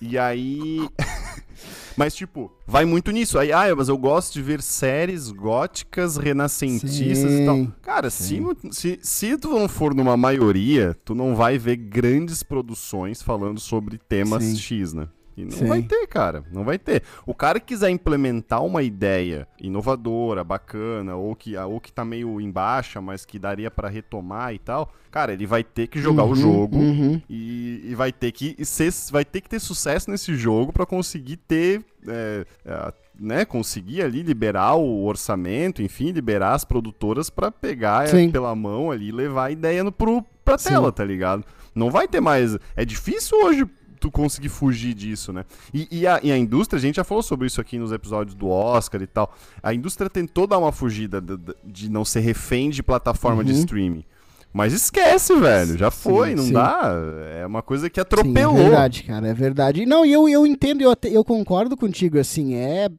[0.00, 0.88] E aí.
[1.96, 3.38] Mas, tipo, vai muito nisso.
[3.38, 7.56] Aí, ah, mas eu gosto de ver séries góticas, renascentistas e tal.
[7.56, 12.42] Sim, Cara, se, se, se tu não for numa maioria, tu não vai ver grandes
[12.42, 14.56] produções falando sobre temas Sim.
[14.56, 15.06] X, né?
[15.36, 15.66] E não Sim.
[15.66, 16.44] vai ter, cara.
[16.52, 17.02] Não vai ter.
[17.26, 22.40] O cara que quiser implementar uma ideia inovadora, bacana, ou que, ou que tá meio
[22.40, 26.24] em baixa, mas que daria pra retomar e tal, cara, ele vai ter que jogar
[26.24, 27.20] o Uhum, jogo uhum.
[27.28, 31.36] e, e vai ter que ser, vai ter que ter sucesso nesse jogo pra conseguir
[31.38, 38.04] ter, é, é, né, conseguir ali liberar o orçamento, enfim, liberar as produtoras pra pegar
[38.04, 38.30] é, Sim.
[38.30, 40.70] pela mão ali e levar a ideia no, pro, pra Sim.
[40.70, 41.44] tela, tá ligado?
[41.74, 42.58] Não vai ter mais.
[42.76, 43.66] É difícil hoje
[44.02, 45.44] tu conseguir fugir disso, né?
[45.72, 48.34] E, e a, e a indústria, a gente já falou sobre isso aqui nos episódios
[48.34, 49.32] do Oscar e tal.
[49.62, 53.52] A indústria tentou dar uma fugida de, de- de não ser refém de plataforma de
[53.52, 53.58] Uhum.
[53.60, 54.04] streaming.
[54.52, 55.78] Mas esquece, velho.
[55.78, 56.52] Já foi, Sim, não sim.
[56.52, 56.92] dá.
[57.40, 58.58] É uma coisa que Sim, atropelou.
[58.58, 59.86] é verdade, cara, é verdade.
[59.86, 62.90] Não, e eu, eu entendo, eu, até- eu concordo contigo, assim, é...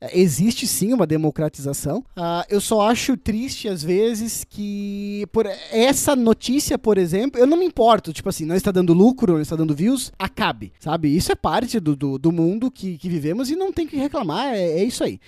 [0.00, 2.04] É, Existe sim uma democratização.
[2.16, 7.56] Ah, eu só acho triste às vezes que por essa notícia, por exemplo, eu não
[7.56, 8.12] me importo.
[8.12, 11.14] Tipo assim, não está dando lucro, não está dando views, acabe, sabe?
[11.14, 14.54] Isso é parte do, do, do mundo que, que vivemos e não tem que reclamar.
[14.54, 15.20] É, é isso aí.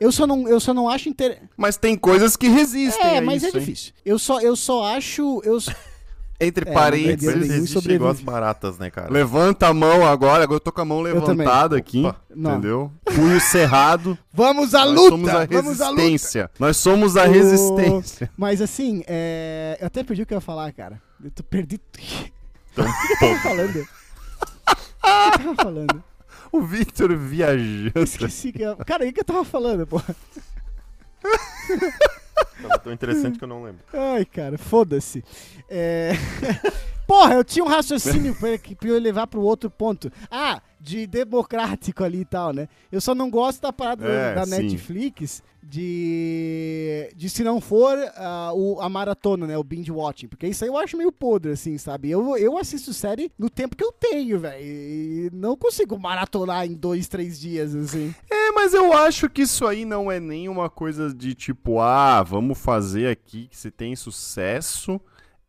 [0.00, 1.42] Eu só não, eu só não acho inter...
[1.56, 3.64] Mas tem coisas que resistem É, mas é isso, hein?
[3.64, 3.92] difícil.
[4.04, 5.42] Eu só, eu só acho.
[5.44, 5.58] Eu,
[6.40, 9.10] Entre É, parênteses, igual as baratas, né, cara?
[9.12, 12.20] levanta a mão agora, agora eu tô com a mão levantada aqui, Opa.
[12.30, 12.92] Entendeu?
[13.04, 14.16] Punho cerrado.
[14.32, 15.08] Vamos à Nós luta!
[15.10, 16.02] somos a Vamos à luta!
[16.02, 16.50] resistência.
[16.58, 18.30] Nós somos a O- resistência.
[18.36, 19.78] Mas assim, é...
[19.80, 21.02] eu até perdi o que eu ia falar, cara.
[21.24, 21.80] Eu tô perdi.
[22.78, 23.80] O que Então, eu tava falando?
[23.80, 26.04] O que eu tava falando?
[26.52, 27.92] O Victor viajando.
[27.96, 28.76] Esqueci que eu...
[28.78, 30.00] Cara, o que eu tava falando, pô?
[32.62, 33.82] Tava tão interessante que eu não lembro.
[33.92, 35.24] Ai, cara, foda-se.
[35.68, 36.12] É...
[37.06, 38.58] Porra, eu tinha um raciocínio pra,
[38.90, 40.12] eu levar pro outro ponto.
[40.30, 42.68] Ah, de democrático ali e tal, né?
[42.90, 44.50] Eu só não gosto da parada É, da sim.
[44.50, 49.58] Netflix de, de se não for ah, o, a maratona, né?
[49.58, 50.28] O binge watching.
[50.28, 52.10] Porque isso aí eu acho meio podre, assim, sabe?
[52.10, 54.64] Eu, eu assisto série no tempo que eu tenho, velho.
[54.64, 58.14] E não consigo maratonar em dois, três dias, assim.
[58.30, 62.22] É, mas eu acho que isso aí não é nem uma coisa de tipo, ah,
[62.22, 65.00] vamos fazer aqui que se tem sucesso.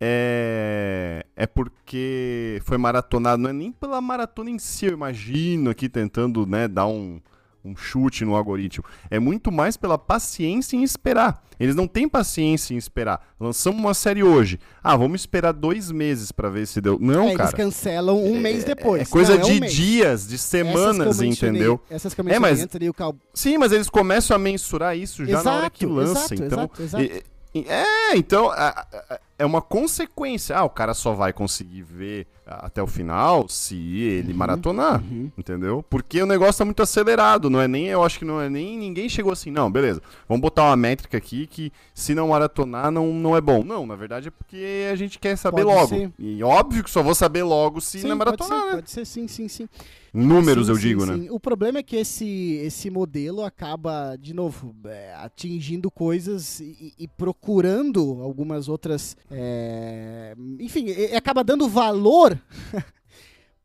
[0.01, 5.89] É, é porque foi maratonado, não é nem pela maratona em si, eu imagino aqui
[5.89, 7.19] tentando né, dar um,
[7.65, 8.83] um chute no algoritmo.
[9.11, 11.43] É muito mais pela paciência em esperar.
[11.59, 13.19] Eles não têm paciência em esperar.
[13.37, 14.57] Lançamos uma série hoje.
[14.81, 16.97] Ah, vamos esperar dois meses pra ver se deu.
[17.01, 17.51] Não, É, eles cara.
[17.57, 19.01] cancelam um mês depois.
[19.01, 19.73] É coisa Não, é um de mês.
[19.73, 21.81] dias, de Essas semanas, mencionei- entendeu?
[21.89, 23.13] Essas que eu É, mas- ali, o cal...
[23.33, 26.33] Sim, mas eles começam a mensurar isso já na hora que Exato, lança.
[26.33, 27.23] exato, então, exato, exato.
[27.69, 30.57] é, então a- a- é uma consequência.
[30.57, 35.31] Ah, o cara só vai conseguir ver até o final se ele maratonar, uhum.
[35.37, 35.83] entendeu?
[35.87, 38.77] Porque o negócio tá muito acelerado, não é nem, eu acho que não é nem
[38.77, 40.01] ninguém chegou assim, não, beleza.
[40.27, 43.63] Vamos botar uma métrica aqui que se não maratonar não, não é bom.
[43.63, 45.87] Não, na verdade é porque a gente quer saber Pode logo.
[45.87, 46.11] ser.
[46.17, 48.75] E óbvio que só vou saber logo se não é pode maratonar, ser, né?
[48.75, 49.69] pode ser, sim, sim, sim.
[50.13, 51.17] Números Sim, eu sim, digo, né?
[51.17, 51.29] sim.
[51.29, 57.07] O problema é que esse, esse modelo acaba, de novo, é, atingindo coisas e, e
[57.07, 59.15] procurando algumas outras.
[59.31, 62.39] É, enfim, acaba dando valor.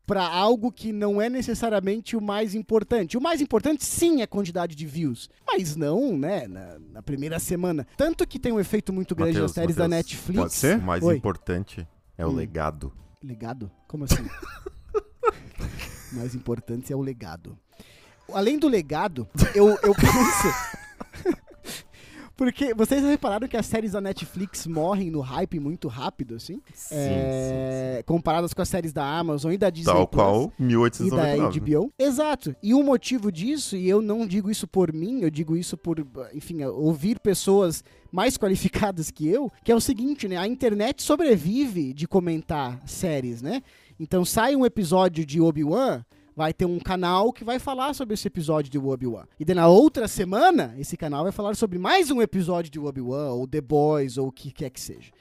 [0.05, 3.17] para algo que não é necessariamente o mais importante.
[3.17, 7.39] O mais importante, sim, é a quantidade de views, mas não, né, na, na primeira
[7.39, 7.87] semana.
[7.97, 10.39] Tanto que tem um efeito muito grande Mateus, nas séries da Mateus, Netflix.
[10.39, 10.77] pode ser?
[10.77, 11.15] O mais Oi.
[11.17, 12.35] importante é o Hum.
[12.35, 12.93] legado.
[13.23, 13.71] Legado?
[13.87, 14.23] Como assim?
[16.11, 17.57] O mais importante é o legado.
[18.31, 20.47] Além do legado, eu, eu penso.
[22.35, 26.61] Porque vocês repararam que as séries da Netflix morrem no hype muito rápido, assim?
[26.73, 29.93] Sim, É, Comparadas com as séries da Amazon e da Disney.
[29.93, 31.59] Tal Plus qual E da 1899.
[31.59, 31.93] HBO.
[31.97, 32.55] Exato.
[32.61, 36.05] E o motivo disso, e eu não digo isso por mim, eu digo isso por,
[36.33, 40.37] enfim, ouvir pessoas mais qualificadas que eu, que é o seguinte, né?
[40.37, 43.61] A internet sobrevive de comentar séries, né?
[43.99, 46.03] Então sai um episódio de Obi-Wan,
[46.35, 49.25] vai ter um canal que vai falar sobre esse episódio de Obi-Wan.
[49.39, 53.31] E daí na outra semana, esse canal vai falar sobre mais um episódio de Obi-Wan,
[53.31, 55.11] ou The Boys, ou o que quer que seja.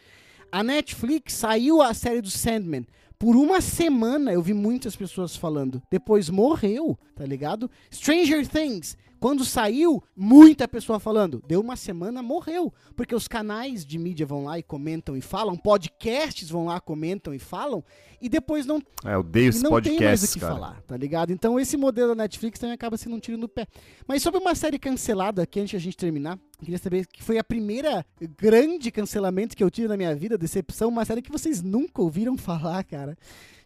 [0.51, 2.87] A Netflix saiu a série do Sandman.
[3.19, 5.81] Por uma semana eu vi muitas pessoas falando.
[5.91, 7.71] Depois morreu, tá ligado?
[7.93, 8.97] Stranger Things.
[9.25, 11.43] Quando saiu, muita pessoa falando.
[11.49, 12.71] Deu uma semana, morreu.
[12.95, 17.33] Porque os canais de mídia vão lá e comentam e falam, podcasts vão lá, comentam
[17.33, 17.83] e falam,
[18.21, 20.53] e depois não É, eu odeio esse não tem mais podcast, o que cara.
[20.53, 21.33] falar, tá ligado?
[21.33, 23.67] Então esse modelo da Netflix também acaba sendo um tiro no pé.
[24.07, 27.23] Mas sobre uma série cancelada, aqui antes de a gente terminar, eu queria saber que
[27.23, 28.05] foi a primeira
[28.39, 32.37] grande cancelamento que eu tive na minha vida, decepção, uma série que vocês nunca ouviram
[32.39, 33.17] falar, cara,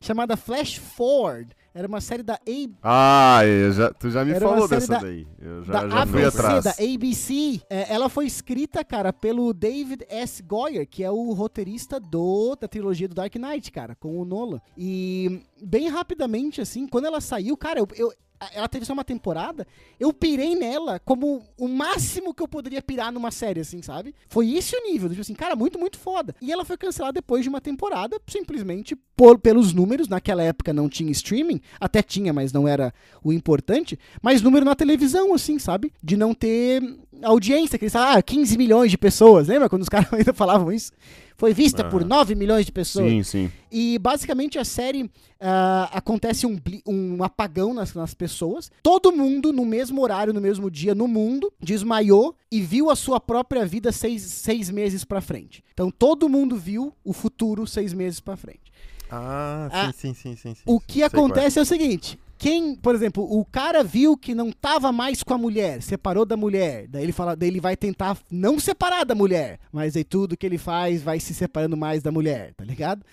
[0.00, 1.52] chamada Flash Forward.
[1.78, 3.40] Era uma série da A Ah,
[3.72, 5.24] já, tu já me Era falou dessa da- daí.
[5.40, 6.64] Eu já, da já fui ABC, atrás.
[6.64, 7.60] da ABC.
[7.70, 10.42] É, ela foi escrita, cara, pelo David S.
[10.42, 14.60] Goyer, que é o roteirista do, da trilogia do Dark Knight, cara, com o Nolan.
[14.76, 18.12] E bem rapidamente, assim, quando ela saiu, cara, eu, eu-
[18.54, 19.66] ela teve só uma temporada,
[19.98, 24.14] eu pirei nela como o máximo que eu poderia pirar numa série, assim, sabe?
[24.28, 26.32] Foi esse o nível, tipo assim, cara, muito, muito foda.
[26.40, 30.06] E ela foi cancelada depois de uma temporada, simplesmente por, pelos números.
[30.06, 32.94] Naquela época não tinha streaming, até tinha, mas não era
[33.24, 33.98] o importante.
[34.22, 35.92] Mas número na televisão, assim, sabe?
[36.00, 36.80] De não ter
[37.22, 40.70] audiência, que eles falavam, ah, 15 milhões de pessoas, lembra quando os caras ainda falavam
[40.70, 40.92] isso?
[41.38, 43.08] Foi vista por 9 milhões de pessoas.
[43.08, 43.52] Sim, sim.
[43.70, 45.08] E basicamente a série
[45.40, 48.72] ah, acontece um, um apagão nas, nas pessoas.
[48.82, 53.20] Todo mundo, no mesmo horário, no mesmo dia, no mundo, desmaiou e viu a sua
[53.20, 55.62] própria vida seis, seis meses pra frente.
[55.72, 58.72] Então todo mundo viu o futuro seis meses pra frente.
[59.08, 60.62] Ah, Ah, sim, sim, sim, sim, sim.
[60.66, 61.06] O que é.
[61.06, 65.34] acontece é o seguinte: quem, por exemplo, o cara viu que não tava mais com
[65.34, 69.14] a mulher, separou da mulher, daí ele fala, daí ele vai tentar não separar da
[69.14, 73.04] mulher, mas aí tudo que ele faz vai se separando mais da mulher, tá ligado?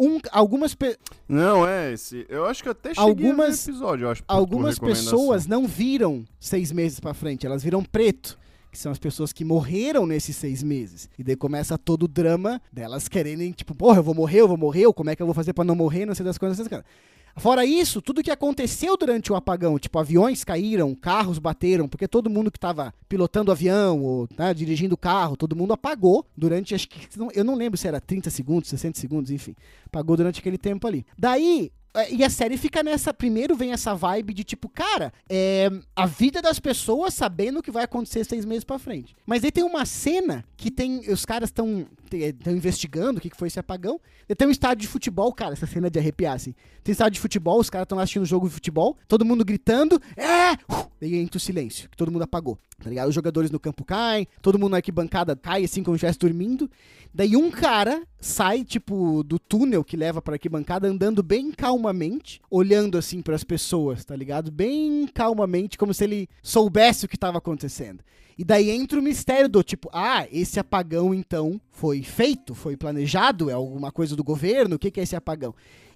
[0.00, 2.26] Um, algumas, pe- Não, é esse.
[2.28, 4.22] Eu acho que eu até cheguei Algumas- episódio, eu acho.
[4.24, 8.36] por algumas pessoas não viram seis meses pra frente, elas viram preto.
[8.72, 11.06] Que são as pessoas que morreram nesses seis meses.
[11.18, 14.56] E daí começa todo o drama delas quererem, tipo, porra, eu vou morrer, eu vou
[14.56, 16.58] morrer, ou como é que eu vou fazer pra não morrer, não sei das coisas,
[16.58, 16.86] essas coisas.
[17.36, 22.30] Fora isso, tudo que aconteceu durante o apagão, tipo, aviões caíram, carros bateram, porque todo
[22.30, 26.74] mundo que tava pilotando o avião ou né, dirigindo o carro, todo mundo apagou durante,
[26.74, 29.54] acho que, eu não lembro se era 30 segundos, 60 segundos, enfim.
[29.86, 31.06] Apagou durante aquele tempo ali.
[31.18, 33.12] Daí, é, E a série fica nessa.
[33.12, 37.70] Primeiro vem essa vibe de tipo, cara, é a vida das pessoas sabendo o que
[37.70, 39.14] vai acontecer seis meses pra frente.
[39.26, 41.00] Mas aí tem uma cena que tem.
[41.10, 41.86] Os caras estão
[42.16, 44.00] estão investigando o que que foi esse apagão.
[44.28, 46.54] E tem um estádio de futebol, cara, essa cena de arrepiar, assim.
[46.82, 50.00] Tem estádio de futebol, os caras estão assistindo um jogo de futebol, todo mundo gritando,
[50.16, 50.52] é!
[50.72, 53.08] Uh, Daí entra o silêncio, que todo mundo apagou, tá ligado?
[53.08, 56.70] Os jogadores no campo caem, todo mundo na arquibancada cai, assim, como se estivesse dormindo.
[57.12, 62.96] Daí um cara sai, tipo, do túnel que leva pra arquibancada, andando bem calmamente, olhando,
[62.96, 64.52] assim, pras pessoas, tá ligado?
[64.52, 67.98] Bem calmamente, como se ele soubesse o que tava acontecendo.
[68.38, 73.50] E daí entra o mistério do tipo, ah, esse apagão então foi feito, foi planejado,
[73.50, 75.54] é alguma coisa do governo, o que, que é esse apagão?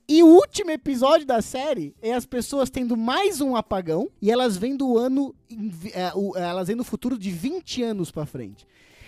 [0.08, 4.56] E o último episódio da série é as pessoas tendo mais um apagão e elas
[4.56, 5.34] vendo o ano,
[5.92, 8.64] é, o- elas vendo o futuro de 20 anos pra frente.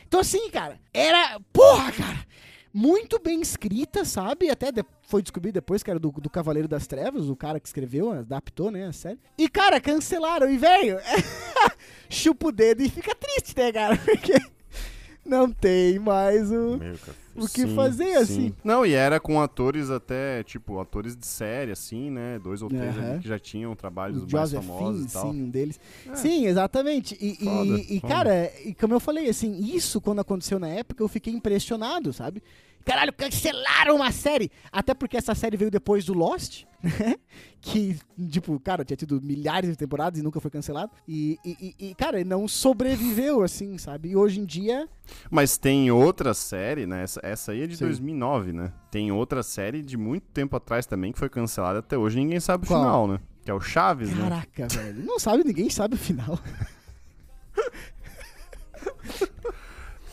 [0.09, 2.27] Então assim, cara, era, porra, cara,
[2.73, 4.51] muito bem escrita, sabe?
[4.51, 7.67] Até de- foi descobrido depois que era do, do Cavaleiro das Trevas, o cara que
[7.67, 9.19] escreveu, adaptou, né, a série.
[9.37, 10.51] E, cara, cancelaram.
[10.51, 10.99] E, velho,
[12.09, 13.97] chupa o dedo e fica triste, né, cara?
[14.05, 14.35] Porque
[15.25, 17.17] não tem mais o, Meu, cara.
[17.45, 18.23] O que Sim, fazer, sim.
[18.23, 18.55] assim.
[18.65, 22.39] Não, e era com atores até, tipo, atores de série, assim, né?
[22.39, 25.33] Dois ou três ali que já tinham trabalhos O mais Joseph famosos Finn, e tal.
[25.33, 25.81] sim, um deles.
[26.11, 26.15] É.
[26.15, 27.17] Sim, exatamente.
[27.21, 28.15] E, e- Foda, e, foda.
[28.15, 32.43] cara, e como eu falei, assim, isso quando aconteceu na época, eu fiquei impressionado, sabe?
[32.85, 34.51] Caralho, cancelaram uma série!
[34.73, 37.17] Até porque essa série veio depois do Lost, né?
[37.61, 37.99] Que,
[38.31, 40.93] tipo, cara, tinha tido milhares de temporadas e nunca foi cancelado.
[41.09, 44.11] E, e- e- cara, não sobreviveu, assim, sabe?
[44.11, 44.89] E hoje em dia.
[45.29, 47.03] Mas tem outra série, né?
[47.03, 47.85] Essa, essa aí é de Sim.
[47.87, 48.73] 2009, né?
[48.93, 52.17] Tem outra série de muito tempo atrás também que foi cancelada até hoje.
[52.17, 52.81] Ninguém sabe o Qual?
[52.81, 53.19] final, né?
[53.45, 54.23] Que é o Chaves, né?
[54.23, 55.05] Caraca, velho.
[55.05, 56.39] Não sabe, ninguém sabe o final.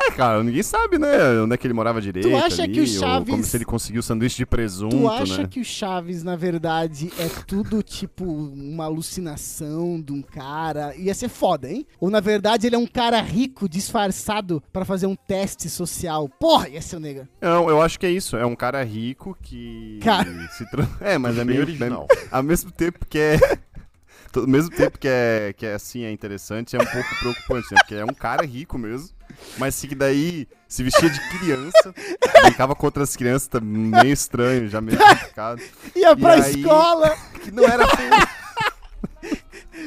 [0.07, 1.39] É, cara, ninguém sabe, né?
[1.41, 2.35] Onde é que ele morava direito.
[2.35, 5.41] acha ali, que o ou Chaves- como se ele conseguiu sanduíche de presunto, Tu acha
[5.43, 5.47] né?
[5.49, 10.95] que o Chaves, na verdade, é tudo tipo uma alucinação de um cara?
[10.95, 11.85] Ia ser foda, hein?
[11.99, 16.29] Ou na verdade ele é um cara rico disfarçado pra fazer um teste social?
[16.29, 17.27] Porra, ia ser o nega.
[17.41, 18.35] Não, eu acho que é isso.
[18.37, 20.29] É um cara rico que Cara.
[20.57, 20.87] se tra...
[21.01, 22.07] É, mas é meio original.
[22.11, 23.37] é- ao mesmo tempo que é
[24.35, 27.77] ao mesmo tempo que é que é assim, é interessante, é um pouco preocupante, né?
[27.81, 29.09] Porque é um cara rico mesmo,
[29.57, 31.93] mas que daí se vestia de criança,
[32.43, 35.61] brincava com outras crianças, tá meio estranho, já meio complicado.
[35.95, 37.85] Ia E pra aí- escola, Que não era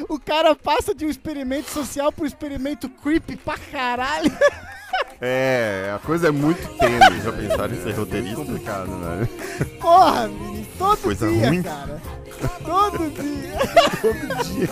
[0.09, 4.31] o cara passa de um experimento social pro experimento creepy pra caralho.
[5.21, 8.37] É, a coisa é muito tênue, Já pensaram em ser roteirista?
[8.37, 9.29] complicado, né?
[9.81, 11.63] Porra, menino, todo Coisa dia, ruim.
[11.63, 12.01] cara.
[12.65, 13.59] Todo dia.
[14.01, 14.69] Todo dia.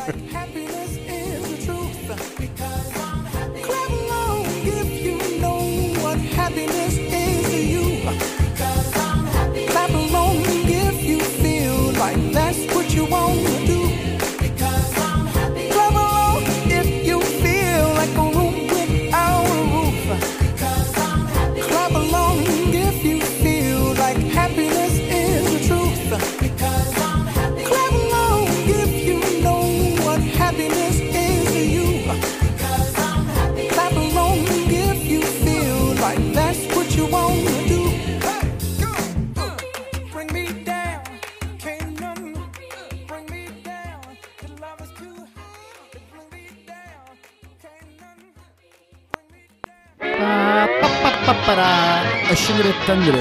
[52.87, 53.16] capitán de